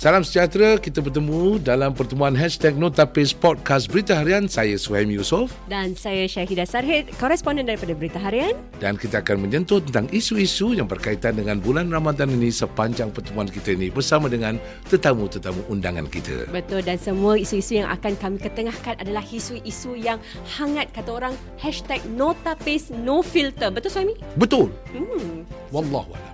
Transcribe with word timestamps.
Salam 0.00 0.24
sejahtera, 0.24 0.80
kita 0.80 1.04
bertemu 1.04 1.60
dalam 1.60 1.92
pertemuan 1.92 2.32
hashtag 2.32 2.72
Notapis 2.72 3.36
Podcast 3.36 3.84
Berita 3.84 4.16
Harian. 4.16 4.48
Saya 4.48 4.80
Suhaim 4.80 5.12
Yusof. 5.12 5.52
Dan 5.68 5.92
saya 5.92 6.24
Syahidah 6.24 6.64
Sarhid, 6.64 7.12
koresponden 7.20 7.68
daripada 7.68 7.92
Berita 7.92 8.16
Harian. 8.16 8.56
Dan 8.80 8.96
kita 8.96 9.20
akan 9.20 9.44
menyentuh 9.44 9.76
tentang 9.84 10.08
isu-isu 10.08 10.72
yang 10.72 10.88
berkaitan 10.88 11.36
dengan 11.36 11.60
bulan 11.60 11.92
Ramadan 11.92 12.32
ini 12.32 12.48
sepanjang 12.48 13.12
pertemuan 13.12 13.44
kita 13.44 13.76
ini 13.76 13.92
bersama 13.92 14.32
dengan 14.32 14.56
tetamu-tetamu 14.88 15.68
undangan 15.68 16.08
kita. 16.08 16.48
Betul, 16.48 16.80
dan 16.80 16.96
semua 16.96 17.36
isu-isu 17.36 17.84
yang 17.84 17.92
akan 17.92 18.16
kami 18.16 18.40
ketengahkan 18.40 18.96
adalah 19.04 19.20
isu-isu 19.28 20.00
yang 20.00 20.16
hangat, 20.56 20.88
kata 20.96 21.12
orang, 21.12 21.36
hashtag 21.60 22.00
Notapis 22.16 22.88
No 22.88 23.20
Filter. 23.20 23.68
Betul, 23.68 23.92
Suhaimi? 23.92 24.16
Betul. 24.40 24.72
Hmm. 24.96 25.44
Wallahualam. 25.68 26.24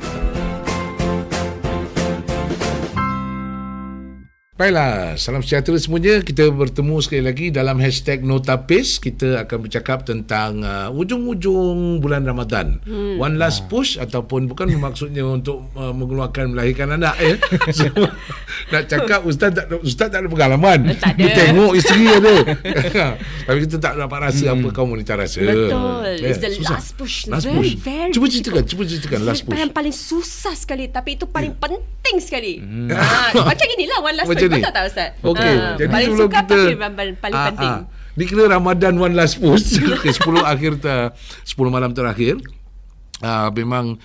Baiklah, 4.60 5.16
salam 5.16 5.40
sejahtera 5.40 5.80
semuanya. 5.80 6.20
Kita 6.20 6.52
bertemu 6.52 7.00
sekali 7.00 7.24
lagi 7.24 7.48
dalam 7.48 7.80
hashtag 7.80 8.20
Notapis. 8.20 9.00
Kita 9.00 9.40
akan 9.48 9.64
bercakap 9.64 10.04
tentang 10.04 10.60
uh, 10.60 10.92
ujung-ujung 10.92 11.96
bulan 12.04 12.28
Ramadan. 12.28 12.76
Hmm. 12.84 13.16
One 13.16 13.40
last 13.40 13.72
push 13.72 13.96
ataupun 13.96 14.52
bukan 14.52 14.68
maksudnya 14.76 15.24
untuk 15.24 15.64
uh, 15.72 15.96
mengeluarkan 15.96 16.52
melahirkan 16.52 16.92
anak 16.92 17.16
ya. 17.24 17.40
so, 17.72 17.88
nak 18.68 18.84
cakap 18.84 19.24
ustaz 19.24 19.56
tak 19.56 19.80
ustaz 19.80 20.12
tak 20.12 20.20
ada 20.20 20.28
pengalaman. 20.28 20.92
Tak 20.92 21.16
ada. 21.16 21.24
Dia 21.24 21.28
tengok 21.40 21.72
isteri 21.80 22.04
ada. 22.20 22.36
Tapi 23.48 23.58
kita 23.64 23.76
tak 23.80 23.96
dapat 23.96 24.18
rasa 24.28 24.44
hmm. 24.44 24.54
apa 24.60 24.68
kaum 24.76 24.92
wanita 24.92 25.16
rasa. 25.16 25.40
Betul. 25.40 26.20
Ya, 26.20 26.36
It's 26.36 26.40
the 26.44 26.52
susah. 26.52 26.76
last 26.76 26.92
push. 27.00 27.16
Last 27.32 27.48
very, 27.48 27.56
push. 27.56 27.72
Very 27.80 28.12
cuba 28.12 28.28
ceritakan, 28.28 28.62
cuba 28.68 28.82
ceritakan 28.84 29.20
last 29.24 29.40
push. 29.48 29.56
Yang 29.56 29.72
paling 29.72 29.94
susah 29.96 30.52
sekali 30.52 30.84
tapi 30.92 31.16
itu 31.16 31.24
paling 31.24 31.56
Ya. 31.56 31.64
penting 31.64 32.16
sekali. 32.20 32.60
Ha, 32.92 33.32
macam 33.40 33.66
inilah 33.72 33.98
one 34.04 34.16
last 34.20 34.28
Macam 34.28 34.46
push. 34.46 34.49
Ni? 34.50 34.58
Betul 34.58 34.72
tak 34.72 34.84
Ustaz? 34.84 35.08
Okey, 35.20 35.54
Ha, 35.54 35.76
jadi 35.76 35.88
paling 35.88 36.08
sebelum 36.08 36.26
suka 36.26 36.40
kita 36.40 36.54
paling, 36.90 37.16
paling 37.16 37.36
Ah, 37.36 37.46
penting. 37.48 37.72
ah. 37.72 37.80
Ni 38.10 38.24
kira 38.24 38.44
Ramadan 38.50 38.94
one 38.96 39.14
last 39.14 39.38
push 39.38 39.64
ke 39.96 40.10
10 40.10 40.18
akhir 40.44 40.72
ta, 40.76 41.14
10 41.46 41.70
malam 41.70 41.90
terakhir. 41.90 42.36
Ah 43.18 43.48
memang 43.48 44.00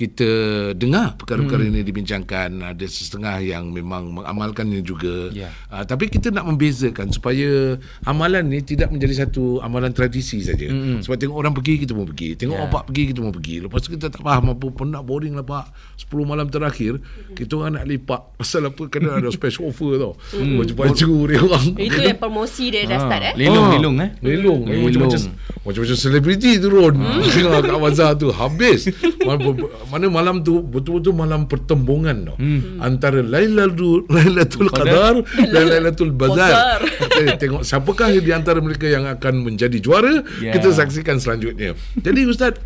kita 0.00 0.28
dengar 0.72 1.12
perkara-perkara 1.20 1.60
hmm. 1.60 1.72
ini 1.76 1.80
dibincangkan 1.84 2.50
ada 2.72 2.86
setengah 2.88 3.36
yang 3.44 3.68
memang 3.68 4.08
mengamalkannya 4.16 4.80
juga 4.80 5.28
Ya. 5.36 5.52
uh, 5.68 5.84
tapi 5.84 6.08
kita 6.08 6.32
nak 6.32 6.48
membezakan 6.48 7.12
supaya 7.12 7.76
amalan 8.08 8.48
ni 8.48 8.64
tidak 8.64 8.88
menjadi 8.88 9.28
satu 9.28 9.60
amalan 9.60 9.92
tradisi 9.92 10.40
saja 10.40 10.72
hmm. 10.72 11.04
sebab 11.04 11.20
tengok 11.20 11.36
orang 11.36 11.52
pergi 11.52 11.84
kita 11.84 11.92
pun 11.92 12.08
pergi 12.08 12.40
tengok 12.40 12.56
Ya. 12.56 12.64
opak 12.64 12.82
pergi 12.88 13.02
kita 13.12 13.18
pun 13.20 13.32
pergi 13.36 13.54
lepas 13.60 13.78
tu 13.84 13.88
kita 13.92 14.08
tak 14.08 14.24
faham 14.24 14.56
apa 14.56 14.66
penat 14.72 15.02
boring 15.04 15.36
lah 15.36 15.44
pak 15.44 15.68
10 16.00 16.24
malam 16.24 16.48
terakhir 16.48 16.96
kita 17.36 17.52
orang 17.60 17.76
nak 17.76 17.84
lipat 17.84 18.20
pasal 18.40 18.72
apa 18.72 18.82
kena 18.88 19.20
ada 19.20 19.28
special 19.28 19.68
offer 19.68 20.00
tau 20.00 20.14
Hmm. 20.30 20.62
baju-baju 20.62 21.08
dia 21.26 21.40
orang 21.42 21.66
Itu 21.74 22.00
yang 22.00 22.20
promosi 22.22 22.70
dia 22.70 22.86
dah 22.86 23.02
start 23.02 23.22
eh. 23.32 23.34
Lelong, 23.34 23.66
Ah, 23.66 23.70
lelong 23.76 23.96
eh. 23.98 24.10
Lelong. 24.22 24.60
Lelong. 24.62 24.84
Macam-macam 24.86 25.20
macam-macam 25.66 25.96
selebriti 25.98 26.50
turun 26.62 26.94
hmm. 26.96 27.66
kat 27.66 27.80
bazar 27.82 28.10
tu 28.14 28.30
habis. 28.30 28.88
Mana, 29.90 30.06
malam 30.06 30.46
tu 30.46 30.62
betul-betul 30.62 31.12
malam 31.12 31.50
pertembungan 31.50 32.32
tau. 32.32 32.36
Hmm. 32.38 32.78
Antara 32.78 33.20
Lailatul 33.20 34.06
Lailatul 34.14 34.70
Qadar 34.70 35.20
dan 35.52 35.64
Lailatul 35.66 36.14
Bazar. 36.14 36.80
Kita 37.20 37.36
Tengok 37.36 37.62
siapakah 37.66 38.14
di 38.14 38.32
antara 38.32 38.62
mereka 38.62 38.86
yang 38.88 39.04
akan 39.04 39.44
menjadi 39.44 39.76
juara, 39.82 40.22
Ya. 40.40 40.56
kita 40.56 40.72
saksikan 40.72 41.20
selanjutnya. 41.20 41.76
Jadi 41.98 42.20
ustaz 42.24 42.56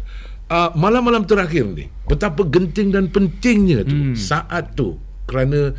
uh, 0.50 0.70
malam-malam 0.76 1.24
terakhir 1.24 1.64
ni 1.64 1.88
betapa 2.06 2.44
genting 2.46 2.92
dan 2.92 3.08
pentingnya 3.08 3.82
tu 3.82 3.96
hmm. 3.96 4.14
saat 4.14 4.76
tu 4.76 5.00
kerana 5.24 5.72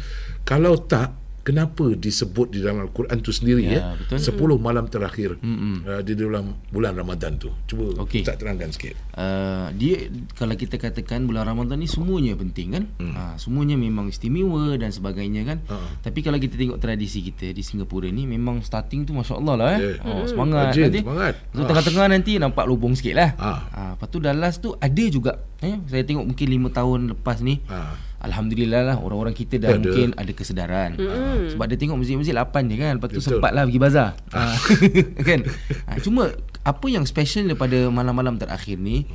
kalau 0.45 0.75
tak 0.79 1.13
kenapa 1.45 1.93
disebut 1.93 2.49
di 2.49 2.59
dalam 2.59 2.81
Al-Quran 2.81 3.21
tu 3.21 3.29
sendiri 3.29 3.61
ya, 3.63 3.71
Ya, 3.71 3.81
betul. 3.95 4.17
10 4.17 4.57
malam 4.57 4.85
terakhir 4.85 5.37
uh, 5.37 6.01
di 6.01 6.13
dalam 6.13 6.57
bulan 6.67 6.91
Ramadan 6.91 7.37
tu. 7.37 7.53
Cuba 7.65 8.01
Okey. 8.01 8.25
tak 8.25 8.37
terangkan 8.37 8.69
sikit. 8.69 8.97
Uh, 9.13 9.69
dia 9.71 10.09
kalau 10.33 10.53
kita 10.53 10.75
katakan 10.75 11.23
bulan 11.23 11.45
Ramadan 11.45 11.77
ni 11.77 11.85
semuanya 11.85 12.33
penting 12.33 12.67
kan 12.71 12.83
hmm. 12.95 13.13
uh, 13.13 13.35
semuanya 13.35 13.75
memang 13.75 14.09
istimewa 14.09 14.73
dan 14.73 14.89
sebagainya 14.89 15.45
kan 15.45 15.57
Ha. 15.65 15.77
tapi 16.01 16.19
kalau 16.19 16.35
kita 16.35 16.55
tengok 16.55 16.77
tradisi 16.77 17.21
kita 17.21 17.49
di 17.49 17.61
Singapura 17.61 18.07
ni 18.07 18.25
memang 18.25 18.59
starting 18.59 19.03
tu 19.03 19.13
masya-Allah 19.13 19.55
lah 19.55 19.69
eh 19.71 19.81
Yeah. 19.85 19.97
oh, 20.03 20.25
semangat 20.25 20.71
Rajin, 20.71 20.83
nanti 20.87 20.99
semangat. 21.01 21.33
so, 21.47 21.57
Ah. 21.57 21.67
tengah-tengah 21.67 22.05
nanti 22.09 22.31
nampak 22.35 22.65
lubung 22.65 22.93
sikit 22.93 23.13
lah 23.13 23.29
Ah. 23.35 23.59
uh, 23.69 23.91
lepas 23.93 24.07
tu 24.07 24.17
dah 24.17 24.33
last 24.33 24.59
tu 24.59 24.73
ada 24.73 25.03
juga 25.05 25.31
eh 25.59 25.77
saya 25.85 26.01
tengok 26.01 26.25
mungkin 26.25 26.47
5 26.49 26.71
tahun 26.71 26.99
lepas 27.13 27.37
ni 27.39 27.61
Ha. 27.65 27.77
Alhamdulillah 28.25 28.81
lah 28.81 28.97
orang-orang 28.97 29.37
kita 29.37 29.61
dah 29.61 29.73
Ada. 29.73 29.79
mungkin 29.79 30.07
ada 30.17 30.31
kesedaran. 30.33 30.91
Mm. 30.97 31.53
Sebab 31.53 31.65
dia 31.69 31.77
tengok 31.77 31.97
masjid-masjid 32.01 32.33
8 32.33 32.71
je 32.71 32.75
kan. 32.81 32.93
Lepas 32.97 33.09
tu 33.13 33.21
Betul. 33.21 33.29
sempat 33.37 33.51
lah 33.53 33.63
pergi 33.69 33.81
bazar. 33.81 34.09
Ha. 34.33 34.41
kan? 35.29 35.39
Ha, 35.85 36.01
cuma 36.01 36.33
apa 36.65 36.85
yang 36.89 37.05
special 37.05 37.45
daripada 37.45 37.87
malam-malam 37.93 38.41
terakhir 38.41 38.81
ni 38.81 39.05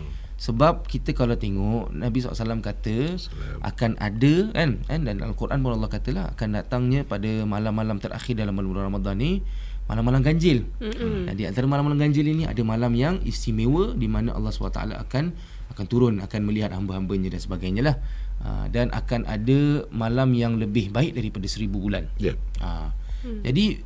sebab 0.40 0.88
kita 0.88 1.12
kalau 1.12 1.36
tengok 1.36 1.92
Nabi 1.92 2.24
SAW 2.24 2.64
kata 2.64 3.20
akan 3.60 4.00
ada 4.00 4.34
kan, 4.56 4.80
kan 4.88 5.00
dan 5.04 5.20
Al-Quran 5.20 5.60
pun 5.60 5.76
Allah 5.76 5.92
katalah 5.92 6.32
akan 6.32 6.48
datangnya 6.56 7.04
pada 7.04 7.44
malam-malam 7.44 8.00
terakhir 8.00 8.40
dalam 8.40 8.56
bulan 8.56 8.88
Ramadan 8.88 9.20
ni 9.20 9.44
malam-malam 9.84 10.24
ganjil. 10.24 10.64
Mm-hmm. 10.80 11.28
Dan 11.28 11.34
di 11.34 11.44
antara 11.44 11.66
malam-malam 11.68 11.98
ganjil 11.98 12.24
ini 12.24 12.48
ada 12.48 12.62
malam 12.62 12.94
yang 12.96 13.18
istimewa 13.26 13.92
di 13.92 14.06
mana 14.06 14.32
Allah 14.32 14.54
SWT 14.54 14.80
akan 14.80 15.24
akan 15.70 15.84
turun 15.86 16.14
akan 16.20 16.40
melihat 16.44 16.74
hamba-hambanya 16.74 17.32
dan 17.32 17.40
sebagainya 17.40 17.82
lah. 17.86 17.96
Uh, 18.40 18.66
dan 18.72 18.88
akan 18.90 19.28
ada 19.28 19.84
malam 19.92 20.32
yang 20.32 20.56
lebih 20.56 20.88
baik 20.88 21.12
daripada 21.12 21.44
seribu 21.44 21.80
bulan. 21.80 22.08
Ya. 22.16 22.34
Ha. 22.64 22.90
Hmm. 23.20 23.44
Jadi 23.44 23.84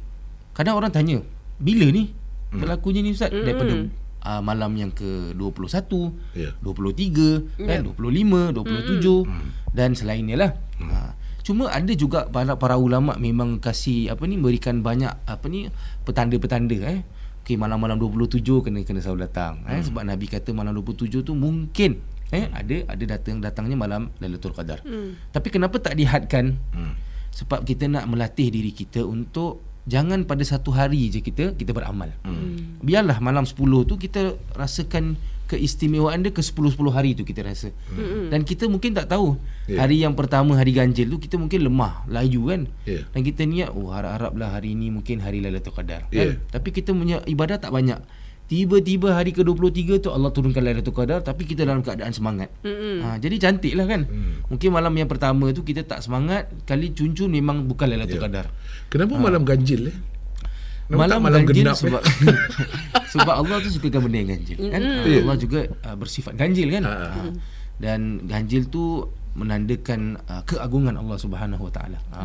kadang 0.54 0.78
orang 0.78 0.94
tanya, 0.94 1.18
bila 1.58 1.90
ni 1.90 2.14
berlakunya 2.54 3.02
ni 3.02 3.10
ustaz? 3.12 3.34
Hmm. 3.34 3.42
Daripada 3.42 3.74
uh, 4.24 4.40
malam 4.40 4.72
yang 4.78 4.90
ke-21, 4.94 5.90
Ya. 6.38 6.50
23, 6.62 7.66
kan 7.66 7.80
25, 7.98 8.54
27 8.54 9.26
hmm. 9.26 9.48
dan 9.74 9.90
selainnya 9.98 10.36
lah. 10.38 10.50
Hmm. 10.78 10.90
Ha. 10.90 10.98
Cuma 11.44 11.68
ada 11.68 11.92
juga 11.92 12.24
para 12.32 12.56
para 12.56 12.80
ulama 12.80 13.20
memang 13.20 13.60
kasih 13.60 14.08
apa 14.08 14.24
ni 14.24 14.40
berikan 14.40 14.80
banyak 14.80 15.12
apa 15.28 15.44
ni 15.52 15.68
petanda-petanda 16.08 16.78
eh. 16.88 17.04
Okey 17.44 17.60
malam-malam 17.60 18.00
27 18.00 18.40
kena 18.40 18.80
kena 18.88 19.04
selalu 19.04 19.28
datang 19.28 19.60
eh 19.68 19.84
sebab 19.84 20.00
Nabi 20.00 20.32
kata 20.32 20.56
malam 20.56 20.72
27 20.80 21.28
tu 21.28 21.36
mungkin 21.36 22.00
eh 22.32 22.48
ada 22.48 22.88
ada 22.88 23.04
datang 23.04 23.36
datangnya 23.44 23.76
malam 23.76 24.08
Lailatul 24.16 24.56
Qadar. 24.56 24.80
Hmm. 24.80 25.20
Tapi 25.28 25.52
kenapa 25.52 25.76
tak 25.76 25.92
dihadkan? 25.92 26.56
Hmm. 26.72 26.96
Sebab 27.36 27.68
kita 27.68 27.84
nak 27.84 28.08
melatih 28.08 28.48
diri 28.48 28.72
kita 28.72 29.04
untuk 29.04 29.60
jangan 29.84 30.24
pada 30.24 30.40
satu 30.40 30.72
hari 30.72 31.12
je 31.12 31.20
kita 31.20 31.52
kita 31.52 31.76
beramal. 31.76 32.16
Hmm. 32.24 32.80
Biarlah 32.80 33.20
malam 33.20 33.44
10 33.44 33.60
tu 33.84 34.00
kita 34.00 34.40
rasakan 34.56 35.20
keistimewaan 35.44 36.24
dia 36.24 36.32
ke 36.32 36.40
10-10 36.40 36.76
hari 36.88 37.12
tu 37.12 37.22
kita 37.22 37.44
rasa. 37.44 37.68
Hmm. 37.92 38.32
Dan 38.32 38.42
kita 38.42 38.64
mungkin 38.66 38.96
tak 38.96 39.12
tahu 39.12 39.36
Ya. 39.64 39.80
hari 39.80 40.04
yang 40.04 40.12
pertama 40.12 40.60
hari 40.60 40.76
ganjil 40.76 41.08
tu 41.08 41.16
kita 41.16 41.40
mungkin 41.40 41.64
lemah, 41.64 42.04
layu 42.04 42.52
kan. 42.52 42.68
Ya. 42.84 43.00
Dan 43.16 43.20
kita 43.24 43.48
niat 43.48 43.72
oh 43.72 43.88
harap-haraplah 43.88 44.60
hari 44.60 44.76
ini 44.76 44.92
mungkin 44.92 45.24
hari 45.24 45.40
Lailatul 45.40 45.72
Qadar. 45.72 46.04
Ya. 46.12 46.36
Kan? 46.36 46.44
Tapi 46.52 46.68
kita 46.68 46.92
punya 46.92 47.24
ibadah 47.24 47.56
tak 47.56 47.72
banyak. 47.72 47.96
Tiba-tiba 48.44 49.16
hari 49.16 49.32
ke-23 49.32 50.04
tu 50.04 50.12
Allah 50.12 50.28
turunkan 50.28 50.60
Lailatul 50.60 50.92
Qadar 50.92 51.24
tapi 51.24 51.48
kita 51.48 51.64
dalam 51.64 51.80
keadaan 51.80 52.12
semangat. 52.12 52.52
Mm-mm. 52.60 53.00
Ha, 53.00 53.16
jadi 53.16 53.40
cantik 53.40 53.72
lah 53.72 53.88
kan. 53.88 54.04
Hmm. 54.04 54.44
Mungkin 54.52 54.68
malam 54.68 54.92
yang 54.92 55.08
pertama 55.08 55.48
tu 55.56 55.64
kita 55.64 55.80
tak 55.80 56.04
semangat, 56.04 56.52
kali 56.68 56.92
cuncun 56.92 57.32
memang 57.32 57.64
bukan 57.64 57.88
Lailatul 57.88 58.20
Ya. 58.20 58.28
Qadar. 58.28 58.46
Kenapa 58.92 59.16
malam 59.16 59.48
ganjil 59.48 59.88
eh? 59.88 59.96
Malam, 60.92 61.18
malam 61.24 61.42
ganjil 61.48 61.64
genap? 61.64 61.76
sebab 61.80 62.02
sebab 63.14 63.34
Allah 63.40 63.56
tu 63.64 63.70
sukakan 63.72 64.04
benda 64.04 64.18
yang 64.20 64.30
ganjil 64.36 64.58
kan. 64.68 64.80
Ha, 64.82 65.04
Ya. 65.08 65.20
Allah 65.24 65.36
juga 65.40 65.60
uh, 65.86 65.96
bersifat 65.96 66.32
ganjil 66.36 66.68
kan. 66.68 66.82
Ha. 66.84 66.94
Ha. 67.08 67.22
Dan 67.80 68.00
ganjil 68.28 68.68
tu 68.68 69.08
menandakan 69.34 70.14
uh, 70.30 70.46
keagungan 70.46 70.94
Allah 70.94 71.18
Subhanahu 71.18 71.66
Wa 71.66 71.72
Taala. 71.74 71.98
Ha. 72.14 72.22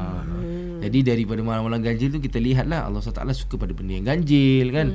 Jadi 0.85 0.99
daripada 1.01 1.41
malam-malam 1.41 1.81
ganjil 1.81 2.13
tu 2.13 2.21
kita 2.21 2.37
lihatlah 2.37 2.85
Allah 2.85 3.01
SWT 3.01 3.25
suka 3.33 3.57
pada 3.57 3.73
benda 3.73 3.97
yang 3.97 4.05
ganjil 4.05 4.69
kan. 4.69 4.87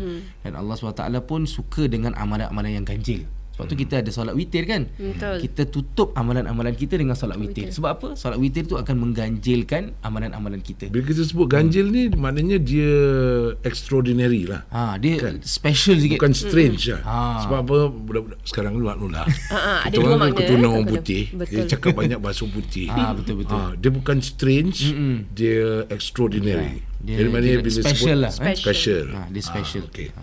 Dan 0.46 0.52
Allah 0.54 0.74
SWT 0.78 1.02
pun 1.26 1.48
suka 1.48 1.90
dengan 1.90 2.14
amalan-amalan 2.14 2.78
yang 2.82 2.86
ganjil. 2.86 3.26
Sebab 3.54 3.70
tu 3.70 3.78
kita 3.78 4.02
ada 4.02 4.10
solat 4.10 4.34
witir 4.34 4.66
kan. 4.66 4.90
Betul. 4.98 5.46
Kita 5.46 5.62
tutup 5.70 6.10
amalan-amalan 6.18 6.74
kita 6.74 6.98
dengan 6.98 7.14
solat 7.14 7.38
witir. 7.38 7.70
Sebab 7.70 7.90
apa? 7.90 8.08
Solat 8.18 8.42
witir 8.42 8.66
tu 8.66 8.74
akan 8.74 8.98
mengganjilkan 8.98 9.94
amalan-amalan 10.02 10.58
kita. 10.58 10.90
Bila 10.90 11.06
kita 11.06 11.22
sebut 11.22 11.46
ganjil 11.46 11.86
ni 11.86 12.10
maknanya 12.10 12.58
dia 12.58 12.90
extraordinary 13.62 14.50
lah. 14.50 14.66
Ha, 14.74 14.98
dia 14.98 15.22
kan? 15.22 15.38
special 15.40 16.02
sikit. 16.02 16.18
Bukan 16.18 16.34
strange 16.34 16.90
lah. 16.90 17.02
Ha. 17.06 17.16
Sebab 17.46 17.58
apa 17.62 17.76
budak-budak 17.88 18.38
sekarang 18.42 18.74
ni 18.74 18.82
maknul 18.82 19.14
lah. 19.14 19.22
Ha, 19.24 19.54
ha, 19.54 19.74
ada 19.86 19.94
Kita 19.94 20.02
dua 20.02 20.04
orang 20.04 20.18
kan 20.18 20.26
makna. 20.26 20.38
keturunan 20.42 20.68
orang 20.74 20.88
putih. 20.90 21.24
Betul. 21.30 21.54
Dia 21.54 21.62
cakap 21.70 21.90
banyak 21.94 22.18
bahasa 22.18 22.42
putih. 22.44 22.86
Ah, 22.90 23.14
betul, 23.18 23.34
betul. 23.38 23.54
Ah, 23.54 23.70
dia 23.78 23.90
bukan 23.90 24.18
strange, 24.18 24.90
Mm-mm. 24.90 25.30
dia 25.30 25.86
extraordinary. 25.88 26.82
Dia, 27.04 27.20
Jadi 27.20 27.28
maknanya 27.28 27.52
dia 27.52 27.60
bila 27.60 27.74
special 27.76 27.92
sebut 27.92 28.22
lah. 28.24 28.32
eh. 28.32 28.36
Special. 28.40 28.64
Special. 28.64 29.04
Ha, 29.12 29.20
dia 29.28 29.42
special. 29.44 29.84
Ah, 29.84 29.90
okey. 29.92 30.08
Ha. 30.08 30.20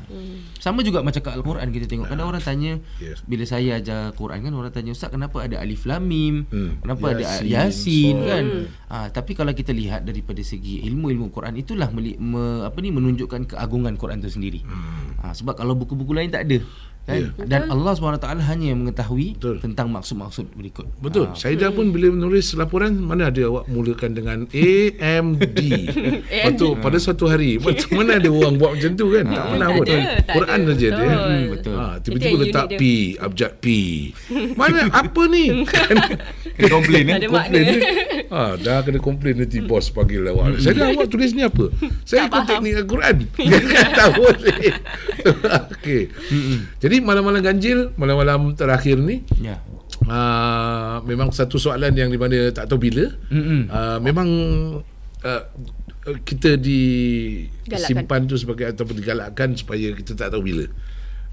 Sama 0.58 0.80
juga 0.82 1.00
macam 1.02 1.22
kat 1.22 1.34
Al-Quran 1.34 1.68
kita 1.70 1.86
tengok. 1.86 2.08
Kadang 2.10 2.26
orang 2.26 2.42
tanya 2.42 2.72
Yes. 2.98 3.22
bila 3.24 3.44
saya 3.46 3.78
ajar 3.78 4.10
Quran 4.12 4.42
kan 4.42 4.52
orang 4.52 4.72
tanya 4.72 4.90
ustaz 4.90 5.10
kenapa 5.10 5.46
ada 5.46 5.58
alif 5.58 5.86
lam 5.86 6.02
mim? 6.02 6.50
Hmm. 6.50 6.82
Kenapa 6.82 7.14
ada 7.14 7.22
Yasin, 7.22 7.46
yasin 7.48 8.16
Sad. 8.18 8.26
kan? 8.26 8.46
Ha, 8.90 8.96
tapi 9.10 9.32
kalau 9.32 9.54
kita 9.54 9.72
lihat 9.72 10.02
daripada 10.04 10.42
segi 10.42 10.82
ilmu-ilmu 10.84 11.30
Quran 11.30 11.54
itulah 11.56 11.88
meli, 11.88 12.18
me, 12.18 12.66
apa 12.66 12.78
ni 12.78 12.90
menunjukkan 12.90 13.46
keagungan 13.48 13.94
Quran 13.96 14.18
itu 14.18 14.34
sendiri. 14.34 14.66
Hmm. 14.66 15.22
Ha, 15.22 15.38
sebab 15.38 15.54
kalau 15.54 15.78
buku-buku 15.78 16.12
lain 16.12 16.28
tak 16.28 16.50
ada. 16.50 16.58
Kan? 17.02 17.18
Ya. 17.18 17.28
Dan 17.50 17.62
Allah 17.74 17.98
SWT 17.98 18.28
hanya 18.46 18.66
yang 18.70 18.86
mengetahui 18.86 19.34
Betul. 19.34 19.58
tentang 19.58 19.90
maksud-maksud 19.90 20.54
berikut. 20.54 20.86
Betul. 21.02 21.34
Ha, 21.34 21.38
Saidah 21.38 21.74
pun 21.74 21.90
bila 21.90 22.14
menulis 22.14 22.54
laporan 22.54 22.94
mana 22.94 23.34
ada 23.34 23.42
awak 23.50 23.66
mulakan 23.66 24.14
dengan 24.14 24.38
AMD. 24.46 25.60
Lepas 26.22 26.54
tu 26.62 26.78
pada 26.78 26.98
satu 27.02 27.26
hari 27.26 27.58
mana 27.98 28.22
ada 28.22 28.30
orang 28.30 28.54
buat 28.62 28.78
macam 28.78 28.92
tu 28.94 29.06
kan? 29.10 29.26
Tak 29.26 29.46
pernah 29.50 29.68
tak 29.68 29.78
pun. 29.82 29.86
Quran 30.30 30.60
saja 30.70 30.88
dia. 30.94 31.02
Betul. 31.02 31.18
Hmm, 31.26 31.46
betul. 31.50 31.76
Ha, 31.76 31.86
tiba-tiba 32.06 32.38
letak 32.46 32.66
P, 32.78 32.82
abjad 33.18 33.52
P. 33.58 33.66
Mana 34.54 34.82
apa 34.94 35.22
ni? 35.26 35.46
Kan 35.72 35.98
Kena 36.52 36.68
komplain 36.70 37.04
eh. 37.08 37.16
Ada 37.18 37.28
komplain 37.32 37.64
ni. 37.66 37.80
Ha, 38.32 38.42
dah 38.60 38.78
kena 38.86 39.00
komplain 39.02 39.36
nanti 39.42 39.58
bos 39.64 39.90
panggil 39.90 40.24
awak. 40.30 40.62
Saya 40.62 40.78
dah 40.78 40.88
awak 40.94 41.08
tulis 41.10 41.34
ni 41.34 41.42
apa? 41.42 41.66
Saya 42.06 42.30
ikut 42.30 42.44
teknik 42.46 42.74
Al-Quran. 42.86 43.16
Dia 43.42 43.86
tak 43.92 44.10
boleh. 44.16 44.62
Okey. 45.76 46.02
Jadi 46.78 46.96
malam-malam 47.00 47.42
ganjil, 47.42 47.92
malam-malam 47.96 48.54
terakhir 48.54 48.98
ni 48.98 49.22
Ya. 49.40 49.60
uh, 50.06 51.02
memang 51.04 51.30
satu 51.30 51.56
soalan 51.56 51.94
yang 51.94 52.10
di 52.10 52.18
mana 52.18 52.50
tak 52.50 52.68
tahu 52.68 52.90
bila. 52.90 53.06
Uh, 53.30 53.98
memang 54.00 54.28
uh, 55.22 55.44
kita 56.02 56.58
Galakkan. 56.58 57.54
disimpan 57.68 58.22
tu 58.26 58.36
sebagai 58.36 58.66
ataupun 58.68 58.98
digalakkan 58.98 59.54
supaya 59.54 59.94
kita 59.94 60.18
tak 60.18 60.34
tahu 60.34 60.42
bila. 60.44 60.66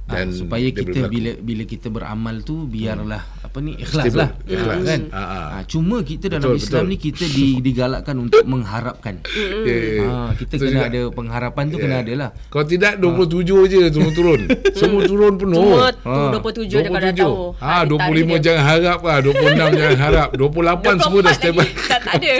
Dan 0.08 0.24
Dan 0.24 0.28
supaya 0.34 0.64
dia 0.64 0.72
kita 0.74 1.00
bila 1.04 1.30
bila 1.38 1.62
kita 1.62 1.86
beramal 1.86 2.40
tu 2.40 2.64
biarlah 2.64 3.20
apa 3.38 3.58
ni 3.58 3.76
ikhlas 3.76 4.08
Stable, 4.08 4.18
lah 4.18 4.30
ikhlas. 4.42 4.78
kan 4.82 5.00
Ah, 5.10 5.20
ah. 5.20 5.44
ha, 5.50 5.62
cuma 5.62 6.00
kita 6.00 6.26
dalam 6.28 6.48
Betul, 6.48 6.58
Islam 6.58 6.80
betul. 6.80 6.90
ni 6.90 6.96
kita 6.98 7.24
di, 7.26 7.46
digalakkan 7.60 8.16
untuk 8.18 8.40
mengharapkan 8.42 9.14
ya, 9.60 9.76
ya. 9.94 10.02
ha, 10.02 10.32
kita 10.32 10.54
Betul 10.54 10.66
kena 10.66 10.78
juga. 10.78 10.88
ada 10.88 11.00
pengharapan 11.10 11.64
tu 11.66 11.76
Ya. 11.76 11.82
kena 11.82 11.96
ada 11.98 12.12
lah 12.14 12.30
Kalau 12.46 12.64
tidak 12.64 12.92
27 12.96 13.44
je 13.66 13.88
turun-turun. 13.90 14.40
Semua 14.80 15.02
turun 15.02 15.32
penuh. 15.36 15.60
Cuma 15.60 15.92
Ah, 16.02 16.32
tu 16.32 16.64
27 16.64 16.72
dia 16.72 16.88
kau 16.88 16.96
dah 16.98 17.12
tahu. 17.12 17.34
Ha, 17.54 17.72
Hari 17.78 17.86
25 17.86 18.00
tarikh 18.00 18.24
dia. 18.24 18.38
jangan 18.42 18.64
harap 18.64 18.98
lah. 19.02 19.18
26 19.20 19.78
jangan 19.78 19.98
harap. 19.98 20.28
28 20.32 20.48
semua 20.98 21.20
dah 21.20 21.28
24 21.28 21.38
standby. 21.38 21.68
tak, 21.84 22.00
tak 22.00 22.14
ada. 22.16 22.34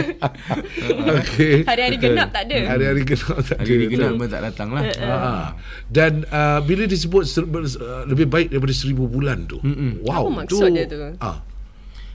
Okey. 1.19 1.55
Hari-hari 1.65 1.97
genap 1.99 2.29
tak 2.31 2.43
ada. 2.45 2.59
Hari-hari 2.67 3.03
genap 3.05 3.37
tak 3.39 3.55
ada. 3.55 3.61
hari 3.61 3.75
ni 3.75 3.87
kena 3.87 3.99
Betul. 3.99 4.13
memang 4.15 4.29
tak 4.29 4.43
datang 4.43 4.69
lah 4.71 4.83
Ha. 4.99 5.53
Dan 5.87 6.13
uh, 6.27 6.59
bila 6.61 6.85
disebut 6.85 7.25
ber- 7.61 7.79
uh, 7.79 8.03
lebih 8.05 8.27
baik 8.27 8.49
daripada 8.49 8.73
seribu 8.73 9.05
bulan 9.05 9.45
tu. 9.45 9.59
Mm-mm. 9.59 10.03
Wow. 10.03 10.27
Apa 10.27 10.31
maksud 10.43 10.71
dia 10.71 10.85
tu? 10.85 10.97
Ah, 11.19 11.39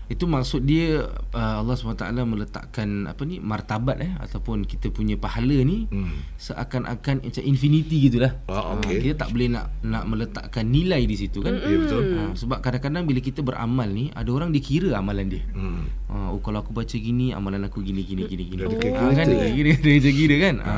itu 0.06 0.26
maksud 0.26 0.62
dia 0.62 1.00
uh, 1.32 1.56
Allah 1.60 1.74
SWT 1.74 2.04
meletakkan 2.22 2.88
apa 3.06 3.24
ni 3.24 3.40
martabat 3.40 3.98
eh 3.98 4.12
ataupun 4.20 4.62
kita 4.62 4.90
punya 4.90 5.16
pahala 5.16 5.56
ni 5.60 5.88
Hmm. 5.88 6.20
seakan-akan 6.36 7.24
macam 7.24 7.40
infinity 7.42 8.04
gitulah 8.04 8.36
Ah, 8.46 8.54
Ah, 8.54 8.64
okey. 8.76 9.00
kita 9.02 9.16
tak 9.18 9.32
boleh 9.32 9.48
nak 9.50 9.72
nak 9.82 10.04
meletakkan 10.06 10.68
nilai 10.68 11.02
di 11.02 11.16
situ 11.16 11.40
kan 11.40 11.56
Ya 11.56 11.78
betul. 11.78 12.04
Ha, 12.14 12.36
sebab 12.36 12.60
kadang-kadang 12.60 13.04
bila 13.06 13.20
kita 13.20 13.40
beramal 13.40 13.88
ni 13.88 14.12
ada 14.12 14.28
orang 14.30 14.52
dikira 14.52 14.92
amalan 14.94 15.32
dia. 15.32 15.44
Hmm. 15.50 15.88
Ha, 16.08 16.16
oh 16.30 16.40
kalau 16.40 16.60
aku 16.60 16.72
baca 16.72 16.94
gini 16.94 17.32
amalan 17.32 17.64
aku 17.64 17.80
gini 17.80 18.04
gini 18.04 18.28
gini 18.28 18.44
gini. 18.46 18.60
Ha, 18.60 18.70
calculator. 18.70 19.16
kan 19.16 19.26
dia 19.26 19.50
kira 19.50 19.72
dia 19.74 19.94
macam 19.98 20.14
kira 20.14 20.36
kan. 20.38 20.56
Ha. 20.60 20.74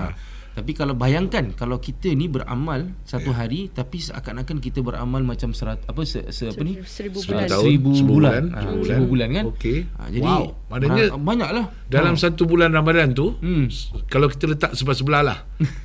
Tapi 0.55 0.71
kalau 0.71 0.95
bayangkan 0.95 1.51
kalau 1.51 1.77
kita 1.77 2.07
ni 2.09 2.25
beramal 2.25 2.95
satu 3.03 3.29
hari 3.29 3.67
tapi 3.67 3.99
seakan-akan 3.99 4.57
kita 4.57 4.79
beramal 4.79 5.19
macam 5.19 5.51
serat 5.51 5.83
apa 5.83 5.99
se, 6.01 6.23
se 6.31 6.47
apa 6.47 6.63
ni? 6.63 6.79
Seribu 6.81 7.19
Seribu 7.19 7.35
bulan. 7.35 7.45
tahun. 7.45 7.61
Seribu 7.61 7.89
Seribu 7.91 8.07
bulan. 8.09 8.31
bulan. 8.31 8.43
Ha, 8.47 8.57
Seribu 8.57 8.71
seribu 8.81 9.05
bulan. 9.05 9.05
bulan 9.05 9.29
kan. 9.29 9.45
Okey. 9.51 9.79
Ha, 9.85 10.01
jadi 10.09 10.23
Wow. 10.25 10.45
Maknanya 10.65 11.03
ha, 11.05 11.17
banyaklah. 11.17 11.65
Dalam 11.85 12.15
satu 12.15 12.43
bulan 12.45 12.71
Ramadan 12.71 13.11
tu, 13.11 13.35
Hmm. 13.37 13.67
kalau 14.07 14.25
kita 14.25 14.47
letak 14.47 14.71
sebelah-sebelah 14.73 15.21
lah. 15.21 15.37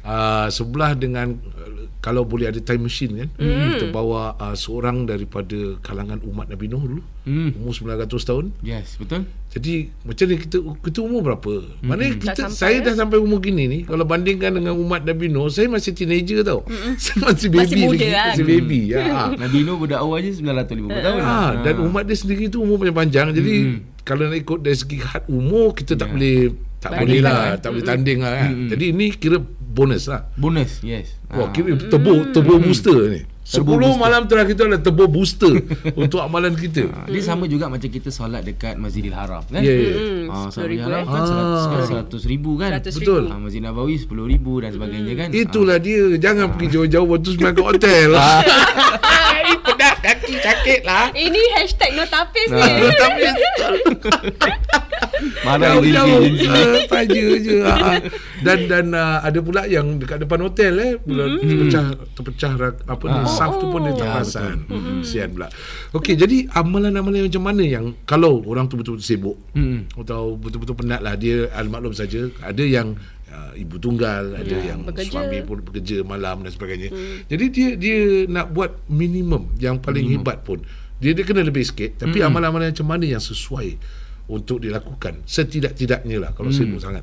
uh, 0.03 0.47
sebelah 0.57 0.95
dengan 0.95 1.35
kalau 2.01 2.25
boleh 2.25 2.49
ada 2.49 2.57
time 2.59 2.87
machine 2.87 3.13
kan. 3.19 3.29
Kita 3.37 3.91
bawa 3.91 4.33
uh, 4.35 4.57
seorang 4.57 5.05
daripada 5.05 5.77
kalangan 5.81 6.23
umat 6.25 6.49
Nabi 6.49 6.65
Nuh 6.67 6.81
dulu. 6.81 7.03
Hmm. 7.27 7.53
Umur 7.59 7.75
900 7.75 8.07
tahun. 8.25 8.45
Yes, 8.63 8.97
betul. 8.97 9.29
Jadi 9.51 9.91
macam 10.07 10.25
ni 10.25 10.37
kita 10.39 10.57
kita 10.63 10.99
umur 11.03 11.21
berapa? 11.27 11.53
Mana 11.83 12.07
Tak 12.07 12.23
kita 12.23 12.43
sampai, 12.47 12.55
saya 12.55 12.77
eh? 12.79 12.85
dah 12.87 12.95
sampai 12.95 13.19
umur 13.19 13.43
gini 13.43 13.67
ni 13.67 13.79
kalau 13.83 14.07
bandingkan 14.07 14.55
dengan 14.55 14.79
umat 14.79 15.03
Nabi 15.03 15.27
Nuh 15.27 15.51
saya 15.51 15.67
masih 15.67 15.91
teenager 15.91 16.47
tau. 16.47 16.63
Saya 17.03 17.17
masih 17.21 17.51
baby 17.51 17.59
Masih 17.67 17.79
muda 17.83 17.99
lagi. 17.99 18.09
lah. 18.09 18.27
Masih 18.31 18.47
baby. 18.47 18.81
Ya. 18.87 19.03
Nabi 19.43 19.59
Nuh 19.63 19.77
berdakwah 19.77 20.19
je 20.23 20.31
950 20.39 21.03
tahun. 21.03 21.21
Ha, 21.21 21.39
dan 21.61 21.75
umat 21.83 22.03
dia 22.07 22.15
sendiri 22.15 22.47
tu 22.47 22.63
umur 22.63 22.79
panjang-panjang. 22.79 23.35
Jadi 23.35 23.55
kalau 24.01 24.31
nak 24.31 24.39
ikut 24.39 24.59
dari 24.63 24.79
segi 24.79 24.99
had 24.99 25.27
umur 25.27 25.75
kita 25.75 25.99
tak 25.99 26.09
boleh 26.09 26.55
tak 26.79 26.97
Bandingkan, 26.97 27.05
boleh 27.05 27.21
lah, 27.21 27.61
tak 27.61 27.71
boleh 27.75 27.85
tanding 27.85 28.19
lah 28.23 28.33
kan. 28.39 28.51
Jadi 28.71 28.85
ini 28.89 29.07
kira 29.13 29.37
bonus 29.71 30.07
lah. 30.07 30.31
Bonus, 30.35 30.81
yes. 30.81 31.19
Wah, 31.29 31.47
Ha. 31.47 31.53
kira 31.53 31.75
turbo 31.91 32.23
turbo 32.31 32.57
booster 32.57 32.97
ni. 33.11 33.21
10 33.51 33.67
booster. 33.67 33.99
malam 33.99 34.23
terakhir 34.25 34.55
tu 34.55 34.63
adalah 34.63 34.79
turbo 34.79 35.05
booster 35.05 35.51
untuk 35.99 36.19
amalan 36.19 36.55
kita. 36.55 36.87
Ha, 36.87 37.05
Dia 37.05 37.19
sama 37.21 37.45
juga 37.45 37.67
macam 37.67 37.87
kita 37.87 38.09
solat 38.09 38.43
dekat 38.43 38.75
Masjidil 38.75 39.11
Haram 39.11 39.43
kan? 39.43 39.59
Ya, 39.59 39.75
ya. 39.75 39.91
Hmm, 39.91 40.31
Ah, 40.31 40.47
sepuluh 40.49 40.71
Masjidil 40.71 40.71
ribu 40.71 40.87
Haram 40.87 41.05
kan. 41.05 41.23
100, 42.07 42.23
100 42.23 42.31
ribu 42.31 42.51
kan? 42.55 42.71
100 42.79 42.95
Betul. 42.95 43.23
Ah, 43.27 43.39
Masjid 43.39 43.59
Nabawi 43.59 43.95
10 43.97 44.07
ribu 44.25 44.53
dan 44.59 44.71
sebagainya 44.71 45.15
kan? 45.17 45.29
Itulah 45.31 45.77
dia. 45.77 46.15
Jangan 46.15 46.55
pergi 46.55 46.67
jauh-jauh 46.71 47.09
waktu 47.09 47.29
sembilan 47.29 47.53
ke 47.53 47.63
hotel. 47.65 48.09
Ini 49.41 49.55
pedas 49.59 49.97
kaki 49.99 50.35
sakit 50.37 50.81
lah. 50.85 51.11
Ini 51.11 51.43
hashtag 51.57 51.91
notapis 51.93 52.49
ni. 52.49 52.55
Nah. 52.55 52.79
Tapi 52.93 53.21
Mana 55.41 55.63
ada 55.69 55.79
jauh-jauh 55.79 56.23
janji 56.33 56.47
uh, 56.47 56.81
saja 56.87 57.25
je. 57.39 57.57
Ah, 57.61 57.77
ah. 57.91 57.99
Dan 58.41 58.59
dan 58.67 58.85
uh, 58.91 59.19
ada 59.21 59.39
pula 59.39 59.63
yang 59.65 59.97
dekat 59.97 60.19
depan 60.19 60.41
hotel 60.41 60.73
eh 60.77 60.93
bila 60.99 61.29
terpecah 61.35 61.87
terpecah 62.13 62.53
rak- 62.55 62.83
apa 62.85 63.05
ni 63.07 63.19
Ah. 63.19 63.27
saf 63.27 63.57
tu 63.57 63.67
pun 63.67 63.81
dia 63.83 63.93
tak 63.93 64.01
Ya, 64.01 64.13
perasan. 64.15 64.57
Sian 65.01 65.29
pula. 65.31 65.49
Okey, 65.91 66.15
jadi 66.15 66.49
amalan-amalan 66.51 67.27
macam 67.27 67.43
mana 67.43 67.63
yang 67.63 67.93
kalau 68.03 68.41
orang 68.43 68.65
tu 68.65 68.75
betul-betul 68.75 69.05
sibuk 69.05 69.37
Hmm. 69.51 69.85
atau 69.95 70.35
betul-betul 70.35 70.77
penat 70.77 71.01
lah 71.01 71.15
dia 71.15 71.51
al-maklum 71.53 71.93
saja 71.93 72.23
ada 72.41 72.61
yang 72.61 72.95
uh, 73.27 73.53
ibu 73.53 73.77
tunggal 73.77 74.33
ada 74.33 74.57
yang 74.57 74.83
bekerja. 74.83 75.11
suami 75.11 75.43
pun 75.43 75.59
bekerja 75.61 76.01
malam 76.03 76.41
dan 76.41 76.49
sebagainya 76.49 76.89
jadi 77.27 77.45
dia 77.47 77.69
dia 77.75 77.99
nak 78.27 78.51
buat 78.51 78.79
minimum 78.87 79.51
yang 79.57 79.77
paling 79.77 80.07
minimum. 80.07 80.23
hebat 80.23 80.39
pun 80.41 80.63
dia 80.97 81.11
dia 81.11 81.23
kena 81.23 81.43
lebih 81.43 81.63
sikit 81.63 81.99
tapi 81.99 82.21
amalan-amalan 82.21 82.71
macam 82.71 82.87
mana 82.87 83.05
yang 83.05 83.19
sesuai 83.19 83.75
untuk 84.31 84.63
dilakukan 84.63 85.27
setidak-tidaknya 85.27 86.23
lah 86.23 86.31
kalau 86.31 86.55
sibuk 86.55 86.79
sangat 86.79 87.03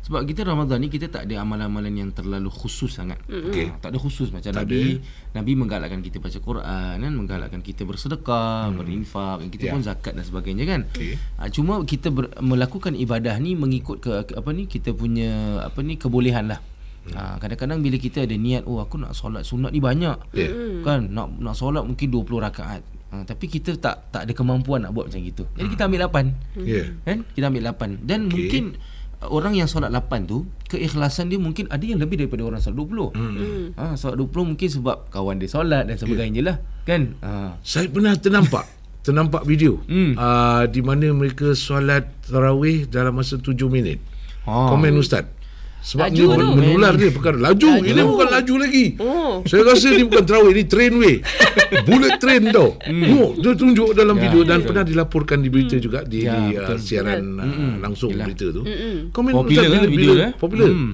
Sebab 0.00 0.26
kita 0.26 0.42
Ramadan 0.42 0.80
ni 0.80 0.88
kita 0.88 1.06
tak 1.06 1.28
ada 1.28 1.44
amalan-amalan 1.44 1.92
yang 1.92 2.10
terlalu 2.10 2.50
khusus 2.50 2.88
sangat. 2.90 3.20
Okey. 3.30 3.68
Ha, 3.68 3.78
tak 3.78 3.94
ada 3.94 3.98
khusus 4.00 4.32
macam 4.32 4.50
Tak 4.50 4.64
Nabi 4.64 4.98
Nabi 5.36 5.52
menggalakkan 5.54 6.00
kita 6.00 6.18
baca 6.18 6.38
Quran 6.40 6.94
kan, 6.98 7.12
menggalakkan 7.14 7.60
kita 7.60 7.84
bersedekah, 7.86 8.74
berinfak, 8.74 9.44
kita 9.52 9.70
Ya. 9.70 9.72
pun 9.76 9.84
zakat 9.84 10.16
dan 10.18 10.24
sebagainya 10.26 10.64
kan. 10.66 10.80
Okey. 10.90 11.14
Ha, 11.38 11.46
cuma 11.52 11.84
kita 11.84 12.10
ber, 12.10 12.32
melakukan 12.42 12.96
ibadah 12.96 13.36
ni 13.38 13.54
mengikut 13.54 14.00
ke, 14.02 14.10
ke 14.24 14.32
apa 14.34 14.50
ni 14.50 14.66
kita 14.66 14.96
punya 14.96 15.62
apa 15.62 15.78
ni 15.84 15.94
kebolehan 16.00 16.48
lah. 16.48 16.58
Ha, 17.14 17.36
kadang-kadang 17.38 17.78
bila 17.78 17.96
kita 18.00 18.24
ada 18.24 18.34
niat 18.34 18.66
oh 18.66 18.80
aku 18.82 18.98
nak 18.98 19.12
solat 19.14 19.44
sunat 19.46 19.70
ni 19.70 19.78
banyak. 19.78 20.16
Ya. 20.34 20.48
Kan 20.80 21.12
nak 21.12 21.38
nak 21.38 21.54
solat 21.54 21.84
mungkin 21.86 22.08
20 22.08 22.40
rakaat. 22.40 22.82
Ha, 23.10 23.26
tapi 23.26 23.46
kita 23.46 23.74
tak 23.74 24.06
tak 24.08 24.22
ada 24.22 24.32
kemampuan 24.32 24.86
nak 24.86 24.94
buat 24.94 25.10
macam 25.10 25.18
itu. 25.18 25.42
Jadi 25.54 25.68
kita 25.68 25.90
ambil 25.90 26.06
8 26.06 26.62
ya 26.62 26.84
kan 27.02 27.26
kita 27.26 27.44
ambil 27.50 27.62
8 27.74 28.06
dan 28.06 28.20
Okey. 28.24 28.30
mungkin 28.30 28.64
orang 29.20 29.52
yang 29.52 29.66
solat 29.66 29.90
8 29.90 30.24
tu 30.24 30.46
keikhlasan 30.64 31.26
dia 31.26 31.36
mungkin 31.36 31.66
ada 31.68 31.82
yang 31.82 31.98
lebih 31.98 32.22
daripada 32.22 32.46
orang 32.46 32.62
solat 32.62 32.78
20 32.78 33.12
hmm. 33.12 33.66
ha, 33.74 33.92
solat 33.92 34.16
20 34.16 34.54
mungkin 34.54 34.68
sebab 34.70 35.10
kawan 35.10 35.36
dia 35.36 35.50
solat 35.50 35.84
dan 35.84 35.98
sebagainya 35.98 36.40
lah 36.40 36.56
kan 36.86 37.18
ha. 37.20 37.58
saya 37.60 37.90
pernah 37.90 38.14
ternampak 38.14 38.64
ternampak 39.04 39.42
video 39.42 39.76
Hmm. 39.84 40.14
uh, 40.14 40.64
di 40.64 40.80
mana 40.80 41.10
mereka 41.10 41.52
solat 41.52 42.08
tarawih 42.24 42.86
dalam 42.86 43.12
masa 43.12 43.36
7 43.36 43.52
minit 43.66 43.98
Ha. 44.40 44.72
komen 44.72 44.96
ustaz 44.96 45.28
sebab 45.80 46.06
Laju 46.06 46.24
ni 46.28 46.36
tu. 46.36 46.52
menular 46.54 46.92
dia 46.92 47.08
perkara 47.08 47.36
laju. 47.36 47.70
Laju. 47.72 47.82
ini 47.82 48.00
bukan 48.02 48.28
laju 48.28 48.54
lagi 48.58 48.86
Oh. 48.96 49.40
saya 49.42 49.62
rasa 49.64 49.88
ni 49.90 50.02
bukan 50.02 50.22
tarawih 50.22 50.52
ni 50.52 50.64
train 50.64 50.92
way 50.94 51.24
bullet 51.88 52.14
train 52.16 52.42
tau 52.48 52.76
oh, 53.16 53.28
dia 53.34 53.52
tunjuk 53.54 53.88
dalam 53.90 54.12
Hmm. 54.12 54.20
Ya, 54.20 54.24
video 54.26 54.40
dan 54.42 54.58
betul. 54.58 54.68
pernah 54.68 54.84
dilaporkan 54.84 55.38
di 55.38 55.48
berita 55.48 55.76
juga 55.76 56.02
di, 56.02 56.18
Ya, 56.22 56.36
di 56.36 56.54
uh, 56.54 56.76
siaran 56.76 57.22
uh, 57.34 57.74
langsung 57.78 58.12
Yelah. 58.12 58.26
berita 58.26 58.46
tu 58.50 58.62
komen 59.10 59.32
popular 59.34 59.62
ustaz 59.62 59.72
kan 59.72 59.80
bila, 59.80 59.88
video 59.90 60.12
bila, 60.12 60.22
eh 60.22 60.32
popular 60.34 60.68
hmm. 60.68 60.92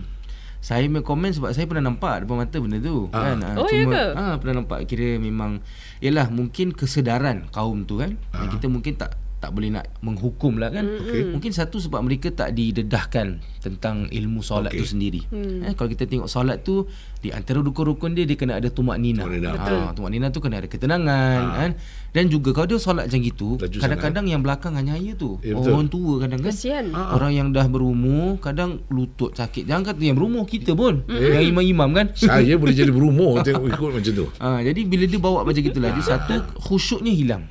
saya 0.59 0.83
punya 0.85 1.03
komen 1.03 1.31
sebab 1.33 1.51
saya 1.51 1.65
pernah 1.65 1.85
nampak 1.85 2.15
depan 2.23 2.37
mata 2.39 2.57
benda 2.57 2.79
tu 2.79 2.97
Ah. 3.09 3.23
kan 3.25 3.37
ha, 3.41 3.49
Oh, 3.57 3.67
ya 3.67 3.83
ke? 3.85 4.05
ha, 4.13 4.25
pernah 4.37 4.55
nampak 4.57 4.79
kira 4.85 5.17
memang 5.17 5.59
Yalah 5.97 6.29
mungkin 6.29 6.71
kesedaran 6.71 7.49
kaum 7.49 7.83
tu 7.83 7.99
kan 7.99 8.15
Ah. 8.31 8.47
Kita 8.47 8.67
mungkin 8.67 8.95
tak 8.95 9.19
tak 9.37 9.53
boleh 9.53 9.69
nak 9.69 9.85
menghukum 10.01 10.57
lah 10.57 10.73
kan. 10.73 10.89
Okey. 10.89 11.29
Mungkin 11.37 11.53
satu 11.53 11.77
sebab 11.77 12.01
mereka 12.01 12.33
tak 12.33 12.57
didedahkan 12.57 13.39
tentang 13.61 14.09
ilmu 14.09 14.41
solat 14.41 14.73
Okey. 14.73 14.81
tu 14.81 14.87
sendiri. 14.97 15.23
Eh, 15.67 15.75
kalau 15.77 15.93
kita 15.93 16.09
tengok 16.09 16.29
solat 16.29 16.65
tu 16.65 16.89
di 17.21 17.33
antara 17.33 17.65
rukun-rukun 17.65 18.13
dia 18.13 18.25
dia 18.29 18.37
kena 18.37 18.61
ada 18.61 18.69
tumak 18.69 19.01
nina. 19.01 19.25
Ha, 19.25 19.93
tumak 19.97 20.11
nina 20.13 20.29
tu 20.29 20.39
kena 20.39 20.61
ada 20.61 20.69
ketenangan 20.69 21.41
kan. 21.57 21.71
Dan 22.17 22.33
juga 22.33 22.57
kalau 22.57 22.65
dia 22.65 22.81
solat 22.81 23.13
macam 23.13 23.21
gitu, 23.21 23.61
Laju 23.61 23.77
kadang-kadang 23.77 24.25
yang 24.25 24.41
belakang 24.41 24.73
hanya 24.73 24.97
ya 24.97 25.13
tu. 25.21 25.37
Ya, 25.45 25.53
betul. 25.53 25.69
Orang 25.69 25.89
tua 25.93 26.13
kadang 26.25 26.41
kan. 26.41 26.49
Kesian. 26.49 26.85
Orang 26.97 27.33
yang 27.37 27.53
dah 27.53 27.69
berumur 27.69 28.41
kadang 28.41 28.81
lutut 28.89 29.37
sakit. 29.37 29.69
Jangan 29.69 29.93
kata 29.93 30.01
yang 30.01 30.17
berumur 30.17 30.49
kita 30.49 30.73
pun. 30.73 31.05
Eh. 31.13 31.37
Yang 31.37 31.53
imam-imam 31.53 31.91
kan. 31.93 32.07
Saya 32.17 32.57
boleh 32.57 32.73
jadi 32.73 32.89
berumur 32.89 33.41
tengok 33.45 33.69
ikut 33.69 33.91
macam 34.01 34.13
tu. 34.17 34.27
Ha, 34.41 34.65
jadi 34.65 34.81
bila 34.89 35.05
dia 35.05 35.21
bawa 35.21 35.45
macam 35.45 35.61
gitulah 35.61 35.93
dia 35.93 36.05
satu 36.05 36.35
khusyuknya 36.57 37.13
hilang. 37.13 37.43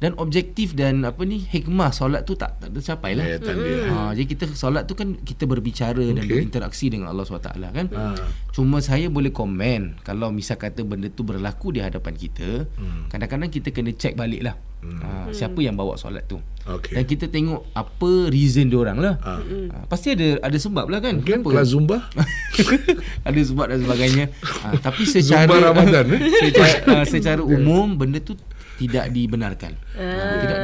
Dan 0.00 0.16
objektif 0.16 0.72
dan 0.78 1.04
apa 1.04 1.26
ni 1.26 1.42
hikmah 1.42 1.90
solat 1.92 2.24
tu 2.24 2.32
tak 2.38 2.62
tak 2.62 2.70
tercapai 2.70 3.18
lah. 3.18 3.26
Ha, 3.42 4.14
jadi 4.14 4.26
kita 4.26 4.44
solat 4.54 4.86
tu 4.86 4.94
kan 4.94 5.18
kita 5.18 5.50
berbicara 5.50 5.98
dan 5.98 6.24
Okey. 6.24 6.30
berinteraksi 6.30 6.88
dengan 6.88 7.10
Allah 7.12 7.26
SWT 7.26 7.52
kan. 7.58 7.86
Ha. 7.90 8.14
Cuma 8.54 8.79
saya 8.80 9.06
boleh 9.06 9.30
komen 9.30 10.00
kalau 10.00 10.28
misal 10.28 10.56
kata 10.56 10.82
benda 10.82 11.06
tu 11.06 11.22
berlaku 11.22 11.70
di 11.70 11.80
hadapan 11.80 12.12
kita, 12.12 12.64
Hmm. 12.74 13.06
kadang-kadang 13.06 13.48
kita 13.48 13.68
kena 13.70 13.92
check 13.92 14.12
balik 14.12 14.42
lah. 14.42 14.56
Ha, 14.80 15.28
siapa 15.28 15.60
yang 15.60 15.76
bawa 15.76 15.92
solat 15.94 16.24
tu. 16.24 16.40
Okey. 16.64 16.96
Dan 16.96 17.04
kita 17.04 17.28
tengok 17.28 17.68
apa 17.76 18.32
reason 18.32 18.64
dia 18.64 18.80
orang 18.80 18.96
lah. 18.96 19.20
Ha. 19.20 19.32
Ha, 19.44 19.76
pasti 19.84 20.16
ada 20.16 20.40
ada 20.40 20.56
sebab 20.56 20.88
lah 20.88 21.04
kan. 21.04 21.20
Mungkin 21.20 21.44
Kenapa? 21.44 21.52
kelas 21.52 21.68
Zumba. 21.68 22.08
ada 23.28 23.40
sebab 23.44 23.66
dan 23.68 23.78
sebagainya. 23.84 24.24
Ha, 24.40 24.80
tapi 24.80 25.04
secara 25.04 25.44
Zumba 25.44 25.56
Ramadan, 25.68 26.04
eh? 26.16 26.20
secara, 26.32 26.76
uh, 26.88 27.04
secara 27.04 27.42
umum 27.60 27.92
benda 27.92 28.24
tu 28.24 28.32
tidak 28.80 29.12
dibenarkan. 29.12 29.76
Ha, 29.92 30.04
tidak 30.40 30.58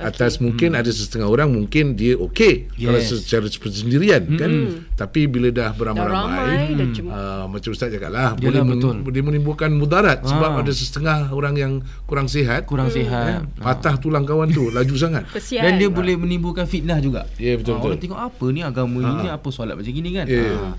atas 0.00 0.38
mungkin 0.38 0.72
ada 0.72 0.88
setengah 0.88 1.26
orang 1.26 1.48
mungkin 1.48 1.92
dia 1.92 2.14
okey 2.16 2.70
kalau 2.74 2.98
Yes. 2.98 3.12
secara 3.18 3.44
sendirian 3.48 4.22
kan 4.34 4.52
tapi 4.94 5.26
bila 5.26 5.48
dah 5.48 5.70
Dah 5.70 5.76
beramai-ramai 5.76 6.38
ramai 6.38 6.74
dah 6.74 6.88
cuma 6.92 7.10
Uh, 7.10 7.44
macam 7.46 7.70
Ustaz 7.70 7.88
cakap 7.88 8.08
lah 8.08 8.32
Yalah, 8.34 8.62
boleh, 8.62 8.62
betul. 8.70 8.94
boleh 9.00 9.22
menimbulkan 9.22 9.70
mudarat 9.70 10.22
sebab 10.22 10.50
Ah. 10.50 10.60
ada 10.60 10.70
setengah 10.70 11.18
orang 11.30 11.54
yang 11.54 11.72
kurang 12.04 12.26
sihat 12.26 12.64
Kurang 12.64 12.88
sihat. 12.88 13.44
patah 13.54 13.96
tulang 13.96 14.22
kawan 14.22 14.48
tu 14.48 14.68
laju 14.68 14.94
sangat 15.00 15.24
kesian. 15.28 15.60
Dan 15.60 15.72
dia 15.76 15.88
boleh 15.88 16.14
menimbulkan 16.14 16.64
fitnah 16.64 16.98
juga. 16.98 17.26
Ya, 17.36 17.54
betul, 17.54 17.74
Ah, 17.74 17.78
betul. 17.78 17.88
Orang 17.88 18.00
tengok 18.00 18.20
apa 18.22 18.44
ni 18.48 18.60
agama 18.60 18.98
ini 19.00 19.26
apa 19.26 19.48
solat 19.48 19.74
macam 19.74 19.90
gini 19.90 20.10
kan. 20.12 20.24
Ya. 20.24 20.46
Ah. 20.52 20.74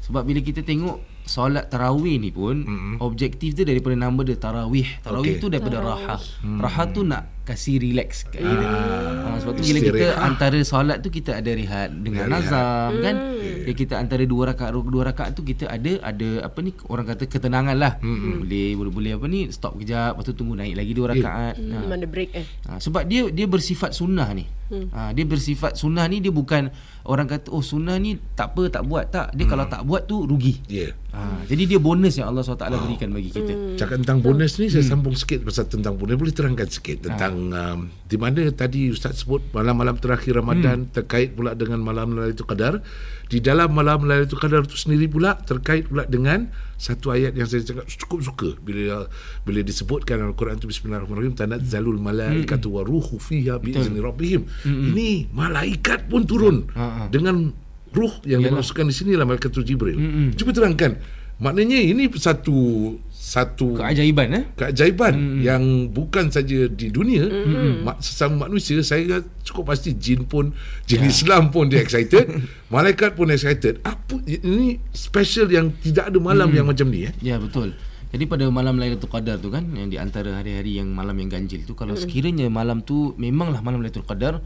Sebab 0.00 0.22
bila 0.22 0.40
kita 0.40 0.60
tengok 0.60 0.96
solat 1.22 1.66
tarawih 1.66 2.16
ni 2.16 2.30
pun 2.30 2.56
mm-hmm. 2.56 2.94
objektif 2.98 3.52
dia 3.52 3.62
daripada 3.62 3.94
nama 3.94 4.20
dia 4.20 4.34
tarawih. 4.34 4.88
Tarawih 5.00 5.38
tu 5.38 5.46
daripada 5.46 5.78
raha. 5.78 6.16
Raha 6.42 6.82
tu 6.88 7.02
nak 7.02 7.28
kasih 7.50 7.74
relax 7.76 8.22
kat 8.24 8.38
kita. 8.38 8.64
Ah, 8.64 9.36
sebab 9.36 9.52
tu 9.52 9.62
bila 9.64 9.78
kita 9.80 9.90
Istirahat. 10.06 10.22
antara 10.22 10.58
solat 10.62 10.98
tu 11.00 11.08
kita 11.08 11.34
ada 11.34 11.50
rehat 11.50 11.90
dengan 11.90 12.22
Ya, 12.22 12.26
rehat. 12.28 12.46
nazam 12.46 12.90
kan. 13.00 13.16
Dia 13.60 13.74
kita 13.74 13.94
antara 13.96 14.22
dua 14.22 14.42
rakaat 14.48 14.70
dua 14.72 15.02
rakaat 15.04 15.30
tu 15.32 15.42
kita 15.42 15.66
ada 15.66 15.98
ada 16.00 16.28
apa 16.42 16.58
ni 16.60 16.70
orang 16.86 17.06
kata 17.06 17.26
ketenangan 17.26 17.74
lah. 17.74 17.98
Boleh 18.00 18.72
boleh 18.72 18.92
boleh 18.92 19.12
apa 19.14 19.26
ni 19.26 19.50
stop 19.50 19.76
kejap 19.76 20.14
lepas 20.14 20.24
tu 20.24 20.32
tunggu 20.32 20.54
naik 20.54 20.74
lagi 20.74 20.92
dua 20.92 21.06
rakaat. 21.10 21.54
hmm, 21.56 21.84
mana 21.84 22.06
break 22.06 22.30
eh. 22.32 22.46
Ha, 22.66 22.78
sebab 22.78 23.02
dia 23.04 23.26
dia 23.28 23.44
bersifat 23.44 23.90
sunnah 23.90 24.30
ni. 24.30 24.46
Hmm. 24.70 24.86
Ha, 24.94 25.10
dia 25.10 25.26
bersifat 25.26 25.74
sunnah 25.74 26.06
ni 26.06 26.22
dia 26.22 26.30
bukan 26.30 26.70
orang 27.02 27.26
kata 27.26 27.50
oh 27.50 27.58
sunnah 27.58 27.98
ni 27.98 28.14
tak 28.32 28.54
apa 28.54 28.70
tak 28.70 28.86
buat 28.86 29.10
tak. 29.10 29.34
Dia 29.34 29.42
hmm. 29.42 29.50
kalau 29.50 29.64
tak 29.66 29.82
buat 29.82 30.06
tu 30.06 30.22
rugi. 30.22 30.62
ya 30.66 30.94
Ha, 31.10 31.42
jadi 31.42 31.66
dia 31.66 31.82
bonus 31.82 32.14
yang 32.14 32.30
Allah 32.30 32.46
SWT 32.46 32.70
berikan 32.70 33.10
bagi 33.10 33.34
kita. 33.34 33.50
Hmm. 33.50 33.74
Cakap 33.74 33.98
tentang 33.98 34.22
bonus 34.22 34.62
ni 34.62 34.70
saya 34.70 34.86
sambung 34.86 35.18
sikit 35.18 35.42
pasal 35.42 35.66
tentang 35.66 35.98
bonus 35.98 36.14
boleh 36.14 36.30
terangkan 36.30 36.70
sikit 36.70 37.02
tentang 37.02 37.34
um, 37.48 37.88
di 38.04 38.20
mana 38.20 38.44
tadi 38.52 38.92
ustaz 38.92 39.24
sebut 39.24 39.40
malam-malam 39.56 39.96
terakhir 39.96 40.36
Ramadan 40.36 40.84
terkait 40.92 41.32
pula 41.32 41.56
dengan 41.56 41.80
malam 41.80 42.12
Lailatul 42.12 42.44
Qadar. 42.44 42.84
Di 43.32 43.40
dalam 43.40 43.72
malam 43.72 44.04
Lailatul 44.04 44.36
Qadar 44.36 44.68
itu 44.68 44.76
sendiri 44.76 45.08
pula 45.08 45.40
terkait 45.40 45.88
pula 45.88 46.04
dengan 46.04 46.52
satu 46.76 47.16
ayat 47.16 47.32
yang 47.38 47.48
saya 47.48 47.64
cakap 47.64 47.88
cukup 47.88 48.20
suka. 48.20 48.48
Bila 48.60 49.08
bila 49.48 49.60
disebutkan 49.64 50.20
dalam 50.20 50.36
Al-Quran 50.36 50.60
itu 50.60 50.68
bismillahirrahmanirrahim 50.68 51.34
tanazzalul 51.38 51.96
malaikatu 51.96 52.68
waruhu 52.76 53.16
fiha 53.16 53.56
biizni 53.56 53.96
rabbihim. 54.04 54.44
Ini 54.68 55.32
malaikat 55.32 56.12
pun 56.12 56.28
turun 56.28 56.68
Ha, 56.76 56.84
ha. 56.84 57.02
dengan 57.08 57.48
ruh 57.90 58.14
yang 58.22 58.44
dimasukkan 58.44 58.86
di 58.86 58.94
sini 58.94 59.08
adalah 59.16 59.34
malaikat 59.34 59.50
Jibril. 59.64 59.96
Cuba 60.36 60.50
terangkan 60.52 61.19
maknanya 61.40 61.80
ini 61.80 62.06
satu 62.14 62.94
satu 63.20 63.78
Keajaiban 63.78 64.28
eh. 64.32 64.44
keajaiban 64.58 65.14
mm. 65.14 65.40
yang 65.44 65.62
bukan 65.92 66.32
saja 66.34 66.66
di 66.66 66.90
dunia 66.90 67.28
mm. 67.30 67.86
mak, 67.86 68.02
sesama 68.02 68.48
manusia 68.48 68.82
saya 68.82 69.22
cukup 69.46 69.70
pasti 69.70 69.94
jin 69.94 70.26
pun 70.26 70.50
jin 70.88 71.04
yeah. 71.04 71.12
Islam 71.12 71.54
pun 71.54 71.70
dia 71.70 71.78
excited 71.78 72.26
malaikat 72.74 73.14
pun 73.14 73.30
excited 73.30 73.78
apa 73.86 74.18
ini 74.26 74.82
special 74.90 75.46
yang 75.46 75.70
tidak 75.78 76.10
ada 76.10 76.18
malam 76.18 76.50
mm. 76.50 76.56
yang 76.58 76.66
macam 76.66 76.86
ni 76.90 77.06
eh 77.06 77.14
Ya 77.20 77.36
betul. 77.38 77.76
Jadi 78.10 78.26
pada 78.26 78.42
malam 78.50 78.74
Lailatul 78.74 79.06
Qadar 79.06 79.38
tu 79.38 79.54
kan 79.54 79.62
yang 79.70 79.86
di 79.86 79.94
antara 79.94 80.42
hari-hari 80.42 80.82
yang 80.82 80.90
malam 80.90 81.14
yang 81.22 81.30
ganjil 81.30 81.62
tu 81.62 81.78
kalau 81.78 81.94
sekiranya 81.94 82.50
malam 82.50 82.82
tu 82.82 83.14
memanglah 83.14 83.62
malam 83.62 83.78
Lailatul 83.78 84.02
Qadar 84.02 84.42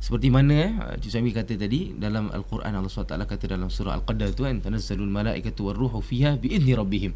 seperti 0.00 0.32
mana 0.32 0.54
eh 0.56 0.72
Cik 0.96 1.36
kata 1.36 1.60
tadi 1.60 1.92
dalam 1.92 2.32
Al-Quran 2.32 2.72
Allah 2.72 2.88
SWT 2.88 3.12
kata 3.28 3.44
dalam 3.52 3.68
surah 3.68 4.00
Al-Qadar 4.00 4.32
tu 4.32 4.48
kan 4.48 4.64
tanazzalul 4.64 5.12
malaikatu 5.12 5.68
warruhu 5.68 6.00
fiha 6.00 6.40
biizni 6.40 6.72
rabbihim. 6.72 7.12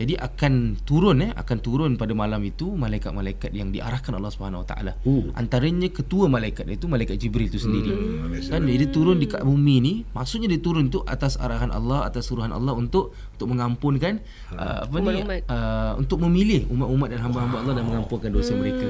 Jadi 0.00 0.16
akan 0.16 0.82
turun 0.82 1.20
eh 1.22 1.30
akan 1.36 1.56
turun 1.60 1.90
pada 2.00 2.16
malam 2.16 2.40
itu 2.42 2.72
malaikat-malaikat 2.72 3.52
yang 3.52 3.68
diarahkan 3.68 4.16
Allah 4.16 4.32
Subhanahu 4.32 4.64
Wa 4.64 4.68
Taala. 4.72 4.92
Oh. 5.04 5.28
Antaranya 5.36 5.88
ketua 5.92 6.26
malaikat 6.26 6.64
itu 6.66 6.88
malaikat 6.88 7.20
Jibril 7.20 7.52
itu 7.52 7.60
sendiri. 7.60 7.92
Hmm, 7.92 8.32
kan 8.48 8.62
dia, 8.64 8.88
turun 8.88 9.20
di 9.20 9.28
kat 9.28 9.44
bumi 9.44 9.76
ni 9.78 9.94
maksudnya 10.16 10.48
dia 10.50 10.60
turun 10.60 10.88
tu 10.88 11.04
atas 11.04 11.36
arahan 11.38 11.70
Allah 11.70 12.08
atas 12.08 12.28
suruhan 12.28 12.50
Allah 12.50 12.72
untuk 12.74 13.14
untuk 13.36 13.46
mengampunkan 13.52 14.20
uh, 14.54 14.84
apa 14.86 14.96
ni 14.98 15.22
Umat-umat. 15.22 15.40
uh, 15.48 15.92
untuk 15.98 16.18
memilih 16.24 16.66
umat-umat 16.70 17.08
dan 17.12 17.20
hamba-hamba 17.24 17.56
Allah 17.62 17.74
dan 17.78 17.84
mengampunkan 17.86 18.30
dosa 18.32 18.52
mereka. 18.56 18.86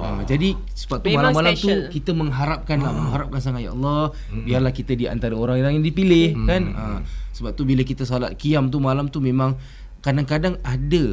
Uh, 0.00 0.20
jadi 0.24 0.56
sebab 0.74 0.98
tu 1.02 1.08
Memang 1.12 1.32
malam-malam 1.34 1.54
tu 1.56 1.70
kita 1.92 2.10
mengharapkan 2.16 2.78
lah 2.80 2.92
mengharapkan 2.92 3.40
sangat 3.42 3.66
ya 3.66 3.70
Allah 3.74 4.12
biarlah 4.32 4.72
kita 4.72 4.92
di 4.94 5.06
antara 5.10 5.34
orang 5.34 5.60
yang 5.60 5.84
dipilih 5.84 6.34
kan. 6.46 6.62
Uh, 6.72 7.00
sebab 7.34 7.50
tu 7.58 7.66
bila 7.66 7.82
kita 7.82 8.06
solat 8.06 8.38
qiyam 8.38 8.70
tu 8.70 8.78
malam 8.78 9.10
tu 9.10 9.18
memang 9.18 9.58
kadang-kadang 10.04 10.60
ada 10.60 11.04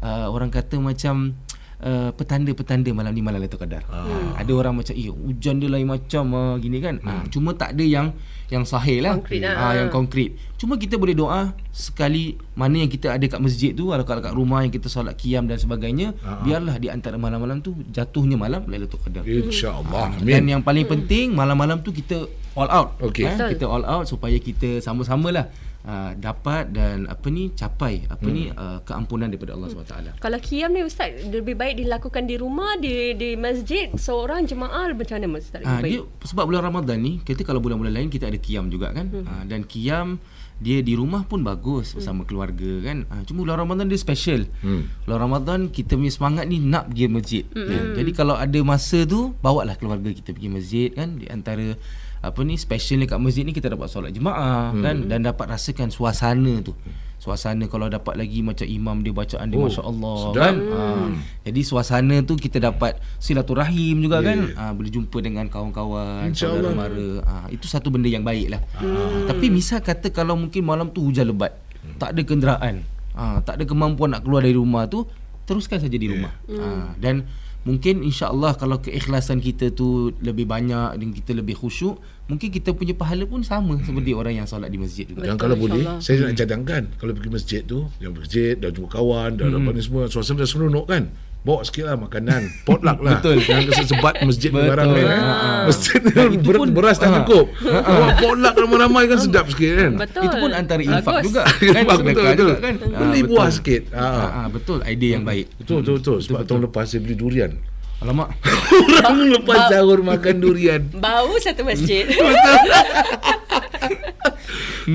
uh, 0.00 0.26
orang 0.32 0.48
kata 0.48 0.80
macam 0.80 1.36
uh, 1.84 2.10
petanda-petanda 2.14 2.90
malam 2.96 3.12
ni 3.12 3.20
malam 3.20 3.44
Lailatul 3.44 3.60
Qadar. 3.60 3.84
Ah. 3.92 4.40
Ada 4.40 4.52
orang 4.56 4.80
macam 4.80 4.94
eh 4.96 5.12
hujan 5.12 5.60
dia 5.60 5.68
lain 5.68 5.84
macam 5.84 6.24
uh, 6.32 6.54
gini 6.56 6.80
kan. 6.80 6.96
Ah, 7.04 7.22
cuma 7.28 7.52
tak 7.52 7.76
ada 7.76 7.84
yang 7.84 8.16
yang 8.48 8.64
sahih 8.64 9.04
lah. 9.04 9.20
Konkret 9.20 9.44
lah. 9.44 9.54
Ah, 9.60 9.72
yang 9.76 9.92
konkret. 9.92 10.32
Cuma 10.56 10.80
kita 10.80 10.96
boleh 10.96 11.12
doa 11.12 11.52
sekali 11.68 12.40
mana 12.56 12.80
yang 12.80 12.90
kita 12.90 13.12
ada 13.12 13.24
kat 13.28 13.38
masjid 13.38 13.76
tu 13.76 13.92
atau 13.92 14.08
kat 14.08 14.24
kat 14.24 14.32
rumah 14.32 14.64
yang 14.64 14.72
kita 14.72 14.88
solat 14.88 15.14
qiyam 15.14 15.44
dan 15.44 15.60
sebagainya, 15.60 16.16
biarlah 16.42 16.80
di 16.80 16.88
antara 16.88 17.20
malam-malam 17.20 17.60
tu 17.60 17.76
jatuhnya 17.92 18.40
malam 18.40 18.64
Lailatul 18.64 18.98
Qadar. 19.04 19.22
insyaallah 19.28 20.24
Dan 20.24 20.24
amin 20.24 20.44
yang 20.58 20.62
paling 20.64 20.88
penting 20.88 21.36
malam-malam 21.36 21.84
tu 21.84 21.92
kita 21.92 22.24
all 22.58 22.70
out. 22.72 22.88
Okey. 22.98 23.28
Eh, 23.28 23.54
kita 23.54 23.70
all 23.70 23.86
out 23.86 24.10
supaya 24.10 24.34
kita 24.40 24.82
sama-samalah 24.82 25.46
uh, 25.86 26.12
dapat 26.18 26.74
dan 26.74 27.06
apa 27.06 27.26
ni 27.30 27.52
capai 27.54 28.08
apa 28.08 28.26
ni 28.26 28.50
uh, 28.50 28.82
keampunan 28.82 29.30
daripada 29.30 29.54
Allah 29.54 29.68
SWT. 29.70 30.18
Kalau 30.18 30.38
qiyam 30.42 30.70
ni 30.74 30.82
ustaz 30.82 31.14
lebih 31.28 31.54
baik 31.54 31.78
dilakukan 31.84 32.26
di 32.26 32.36
rumah 32.40 32.74
di 32.80 33.14
di 33.14 33.38
masjid 33.38 33.92
seorang 33.94 34.48
jemaah 34.48 34.90
macam 34.96 35.20
mana 35.20 35.38
ustaz 35.38 35.62
lebih 35.62 35.82
baik? 35.84 35.92
dia 35.92 36.00
sebab 36.26 36.44
bulan 36.48 36.62
Ramadan 36.66 36.98
ni 36.98 37.12
kita 37.22 37.46
kalau 37.46 37.62
bulan-bulan 37.62 37.94
lain 37.94 38.08
kita 38.10 38.26
ada 38.26 38.38
qiyam 38.40 38.72
juga 38.72 38.90
kan. 38.90 39.06
Hmm. 39.12 39.24
Ah, 39.28 39.44
dan 39.46 39.62
qiyam 39.62 40.18
dia 40.58 40.82
di 40.82 40.98
rumah 40.98 41.22
pun 41.22 41.46
bagus 41.46 41.94
bersama 41.94 42.26
keluarga 42.26 42.82
kan. 42.82 43.06
Ah, 43.14 43.22
cuma 43.22 43.46
bulan 43.46 43.62
Ramadan 43.62 43.86
dia 43.86 44.00
special. 44.00 44.50
Hmm. 44.64 44.90
Bulan 45.06 45.30
Ramadan 45.30 45.60
kita 45.70 45.94
punya 45.94 46.10
semangat 46.10 46.44
ni 46.50 46.58
nak 46.58 46.90
pergi 46.90 47.06
masjid. 47.06 47.44
Kan? 47.54 47.94
Jadi 47.94 48.10
kalau 48.10 48.34
ada 48.34 48.58
masa 48.66 49.06
tu 49.06 49.36
bawalah 49.38 49.78
keluarga 49.78 50.10
kita 50.10 50.34
pergi 50.34 50.50
masjid 50.50 50.88
kan 50.90 51.14
di 51.20 51.30
antara 51.30 51.78
apa 52.18 52.40
ni 52.42 52.58
special 52.58 53.06
kat 53.06 53.18
masjid 53.22 53.46
ni 53.46 53.54
kita 53.54 53.70
dapat 53.70 53.86
solat 53.86 54.10
jemaah 54.10 54.74
hmm. 54.74 54.82
kan 54.82 54.96
dan 55.06 55.22
dapat 55.22 55.46
rasakan 55.54 55.88
suasana 55.88 56.58
tu. 56.62 56.74
Suasana 57.18 57.66
kalau 57.66 57.90
dapat 57.90 58.14
lagi 58.14 58.46
macam 58.46 58.62
imam 58.62 59.02
dia 59.02 59.10
bacaan 59.10 59.50
dia 59.50 59.58
Oh, 59.58 59.66
masya-Allah 59.66 60.18
kan. 60.38 60.54
Ah, 60.70 61.06
jadi 61.42 61.60
suasana 61.66 62.22
tu 62.22 62.38
kita 62.38 62.62
dapat 62.62 62.94
silaturahim 63.18 63.98
juga 63.98 64.22
Ya, 64.22 64.34
kan. 64.34 64.38
ya. 64.38 64.54
Ah, 64.54 64.70
boleh 64.70 64.90
jumpa 64.90 65.18
dengan 65.18 65.50
kawan-kawan, 65.50 66.30
saudara 66.30 66.70
mara. 66.70 67.10
Ah, 67.26 67.46
itu 67.50 67.66
satu 67.66 67.90
benda 67.90 68.06
yang 68.06 68.22
baik 68.22 68.54
lah. 68.54 68.62
Ah, 68.78 69.26
tapi 69.26 69.50
misal 69.50 69.82
kata 69.82 70.14
kalau 70.14 70.38
mungkin 70.38 70.62
malam 70.62 70.94
tu 70.94 71.02
hujan 71.02 71.26
lebat, 71.26 71.58
tak 71.98 72.14
ada 72.14 72.22
kenderaan, 72.22 72.86
ah, 73.18 73.42
tak 73.42 73.58
ada 73.58 73.64
kemampuan 73.66 74.14
nak 74.14 74.22
keluar 74.22 74.46
dari 74.46 74.54
rumah 74.54 74.86
tu, 74.86 75.02
teruskan 75.42 75.82
saja 75.82 75.98
di 75.98 76.06
rumah. 76.06 76.30
Ah, 76.54 76.94
dan 77.02 77.26
mungkin 77.66 78.06
insya-Allah 78.06 78.54
kalau 78.54 78.78
keikhlasan 78.78 79.42
kita 79.42 79.74
tu 79.74 80.14
lebih 80.22 80.46
banyak 80.46 80.98
dan 80.98 81.08
kita 81.10 81.34
lebih 81.34 81.58
khusyuk, 81.58 81.98
mungkin 82.30 82.48
kita 82.52 82.76
punya 82.76 82.94
pahala 82.94 83.24
pun 83.24 83.42
sama 83.42 83.80
seperti 83.82 84.14
orang 84.14 84.38
yang 84.38 84.46
solat 84.46 84.70
di 84.70 84.78
masjid 84.78 85.08
juga. 85.08 85.26
Dan 85.26 85.34
Betul, 85.34 85.42
kalau 85.42 85.56
boleh 85.58 85.80
insyaAllah. 85.82 86.04
Saya 86.04 86.16
nak 86.22 86.36
cadangkan 86.38 86.82
Kalau 87.00 87.12
pergi 87.16 87.30
masjid 87.32 87.60
tu 87.64 87.78
Yang 87.98 88.12
masjid 88.20 88.54
Dah 88.54 88.70
jumpa 88.70 88.88
kawan 88.92 89.30
Dah 89.40 89.48
dapat 89.48 89.72
ni 89.72 89.82
semua 89.82 90.02
Suasana 90.12 90.44
dah 90.44 90.48
seronok 90.48 90.86
kan 90.86 91.02
bawa 91.40 91.62
sikit 91.62 91.84
lah 91.84 91.96
makanan 91.96 92.50
potluck 92.62 92.98
lah 92.98 93.18
Betul. 93.18 93.40
jangan 93.40 93.64
kasi 93.66 93.82
sebat 93.86 94.14
masjid 94.20 94.50
ni 94.50 94.58
Betul. 94.58 94.68
barang 94.68 94.88
kan 94.90 95.06
Ha, 95.08 95.16
ha. 95.16 95.50
masjid 95.64 96.00
ber, 96.38 96.56
pun- 96.56 96.72
beras 96.72 96.96
tak 96.96 97.08
ha. 97.08 97.16
cukup 97.22 97.46
bawa 97.62 98.08
potluck 98.16 98.54
ramai-ramai 98.54 99.02
kan 99.06 99.18
sedap 99.18 99.46
sikit 99.48 99.72
kan 99.72 99.92
Betul. 99.98 100.22
Itu 100.24 100.36
pun 100.36 100.50
antara 100.52 100.80
infak 100.80 101.08
Bagus. 101.14 101.24
juga 101.24 101.42
betul, 101.48 101.72
kan 101.72 101.84
betul, 102.04 102.24
betul. 102.26 102.34
juga 102.44 102.56
kan 102.58 102.74
Beli 102.76 102.90
Ah, 103.18 103.24
buah 103.24 103.46
betul. 103.46 103.56
sikit. 103.56 103.82
Ah. 103.90 104.02
Ah, 104.04 104.30
ah, 104.34 104.46
betul 104.48 104.78
idea 104.84 105.10
yang 105.10 105.24
baik 105.24 105.46
betul 105.56 105.76
betul 105.80 105.94
betul 105.96 106.16
sebab 106.20 106.40
tahun 106.42 106.60
lepas 106.66 106.84
saya 106.84 107.00
beli 107.00 107.14
durian 107.14 107.52
alamak 107.98 108.28
orang 109.00 109.30
lepas 109.32 109.58
sahur 109.68 109.98
makan 110.00 110.34
durian 110.38 110.82
Bau 110.92 111.32
satu 111.38 111.62
masjid. 111.62 112.04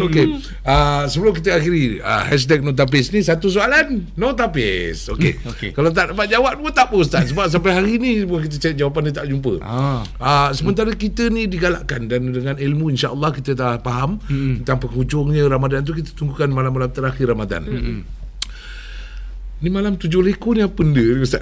Okey. 0.02 0.26
Uh, 0.66 1.04
sebelum 1.06 1.34
kita 1.38 1.60
akhiri 1.60 2.00
uh, 2.02 2.24
hashtag 2.26 2.66
notapis 2.66 3.14
ni 3.14 3.22
satu 3.22 3.52
soalan 3.52 4.08
notapis. 4.18 5.12
Okey. 5.14 5.38
Okey. 5.44 5.70
Kalau 5.76 5.90
tak 5.94 6.16
dapat 6.16 6.32
jawab 6.32 6.58
pun 6.58 6.74
tak 6.74 6.90
apa 6.90 6.96
ustaz 6.98 7.30
sebab 7.30 7.46
sampai 7.52 7.72
hari 7.76 7.94
ni 8.02 8.26
pun 8.26 8.42
kita 8.42 8.58
cari 8.58 8.76
jawapan 8.80 9.02
dia 9.10 9.16
tak 9.22 9.28
jumpa. 9.30 9.54
ah 9.62 10.02
Uh, 10.24 10.50
sementara 10.56 10.92
kita 10.96 11.28
ni 11.28 11.46
digalakkan 11.52 12.08
dan 12.08 12.32
dengan 12.32 12.56
ilmu 12.56 12.90
insya-Allah 12.96 13.30
kita 13.36 13.54
dah 13.54 13.76
faham 13.84 14.24
mm. 14.24 14.64
tentang 14.64 14.80
penghujungnya 14.88 15.46
Ramadan 15.52 15.84
tu 15.84 15.92
kita 15.92 16.16
tunggukan 16.16 16.48
malam-malam 16.48 16.90
terakhir 16.90 17.28
Ramadan. 17.28 17.62
Mm. 17.68 18.23
Ni 19.64 19.72
malam 19.72 19.96
tujuh 19.96 20.20
lekor 20.20 20.54
ni 20.54 20.62
apa 20.62 20.76
benda 20.76 21.00
ni 21.00 21.24
ustaz? 21.24 21.40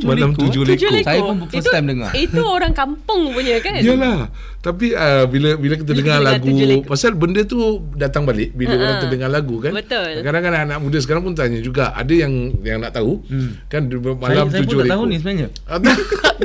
malam 0.00 0.30
lekor? 0.30 0.46
tujuh 0.46 0.62
Tujuh 0.62 0.78
lekor. 0.86 0.94
lekor. 0.94 1.02
Saya 1.04 1.20
pun 1.20 1.36
first 1.42 1.58
Itu- 1.58 1.74
time 1.74 1.86
dengar. 1.88 2.10
Itu 2.14 2.42
orang 2.46 2.70
kampung 2.72 3.20
punya 3.28 3.58
kan? 3.58 3.72
Yalah 3.76 4.30
Tapi 4.58 4.86
uh, 4.90 5.26
bila 5.26 5.54
bila 5.54 5.74
kita 5.74 5.90
Bila 5.90 5.98
dengar 5.98 6.16
dengar 6.16 6.32
lagu 6.32 6.46
tujuh. 6.48 6.80
Pasal 6.84 7.10
benda 7.12 7.42
tu 7.42 7.58
datang 7.92 8.22
balik 8.22 8.54
Bila 8.54 8.70
Ha-ha. 8.70 8.84
orang 8.84 8.96
terdengar 9.00 9.26
lagu 9.28 9.58
kan 9.58 9.72
Betul. 9.72 10.10
Kadang-kadang 10.20 10.60
anak 10.64 10.78
muda 10.78 10.98
sekarang 10.98 11.22
pun 11.24 11.32
tanya 11.32 11.58
juga 11.58 11.90
Ada 11.92 12.14
yang 12.16 12.32
yang 12.60 12.78
nak 12.78 12.94
tahu 12.94 13.26
Kan 13.66 13.86
di- 13.86 13.98
saya, 13.98 14.14
malam 14.14 14.46
saya 14.46 14.54
pun 14.54 14.62
tujuh 14.62 14.78
tak 14.80 14.88
tahu 14.88 15.02
ni 15.04 15.16
sebenarnya 15.16 15.48
Ah, 15.64 15.78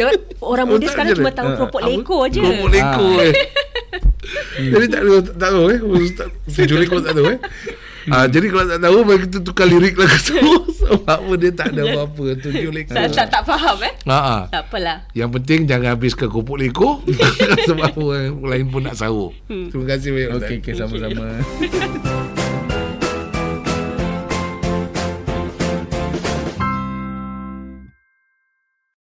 orang 0.51 0.65
muda 0.67 0.81
Oh, 0.81 0.89
sekarang 0.89 1.09
je 1.09 1.15
cuma 1.15 1.31
tahu 1.31 1.45
Ah, 1.45 1.53
keropok 1.55 1.77
apa? 1.79 1.89
lekor 1.91 2.23
je. 2.27 2.39
Keropok 2.39 2.69
lekor 2.71 3.13
eh 3.19 3.33
Jadi 4.55 4.85
tak 4.87 5.01
tahu 5.03 5.17
tak 5.21 5.37
tahu 5.45 5.63
eh 5.67 5.79
Ustaz, 6.01 6.27
Tujuh 6.47 6.77
lekor 6.79 6.99
tak 6.99 7.13
tahu 7.13 7.27
eh 7.29 7.39
Ah, 8.05 8.27
jadi 8.27 8.51
kalau 8.51 8.65
tak 8.67 8.81
tahu 8.81 8.97
mari 9.01 9.19
kita 9.23 9.37
tukar 9.39 9.63
lirik 9.63 9.95
lagu 9.95 10.11
tu 10.19 10.35
sebab 10.83 11.07
apa 11.07 11.31
dia 11.39 11.51
tak 11.55 11.67
ada 11.73 11.81
apa-apa 11.87 12.25
tujuh 12.39 12.71
lekor. 12.71 12.95
Tak, 12.95 13.07
tak, 13.15 13.27
tak 13.31 13.43
faham 13.47 13.77
eh? 13.83 13.93
Ha 14.09 14.17
ah. 14.19 14.41
Tak 14.51 14.69
apalah. 14.69 14.97
Yang 15.15 15.29
penting 15.39 15.59
jangan 15.65 15.95
habiskan 15.95 16.27
kerupuk 16.27 16.59
lekor 16.59 17.01
sebab 17.69 17.95
orang 17.95 18.43
lain 18.43 18.65
pun 18.69 18.81
nak 18.83 18.95
sahur. 18.99 19.31
Terima 19.47 19.85
kasih 19.87 20.09
banyak 20.11 20.29
okey 20.37 20.57
okey 20.61 20.73
sama-sama 20.75 21.25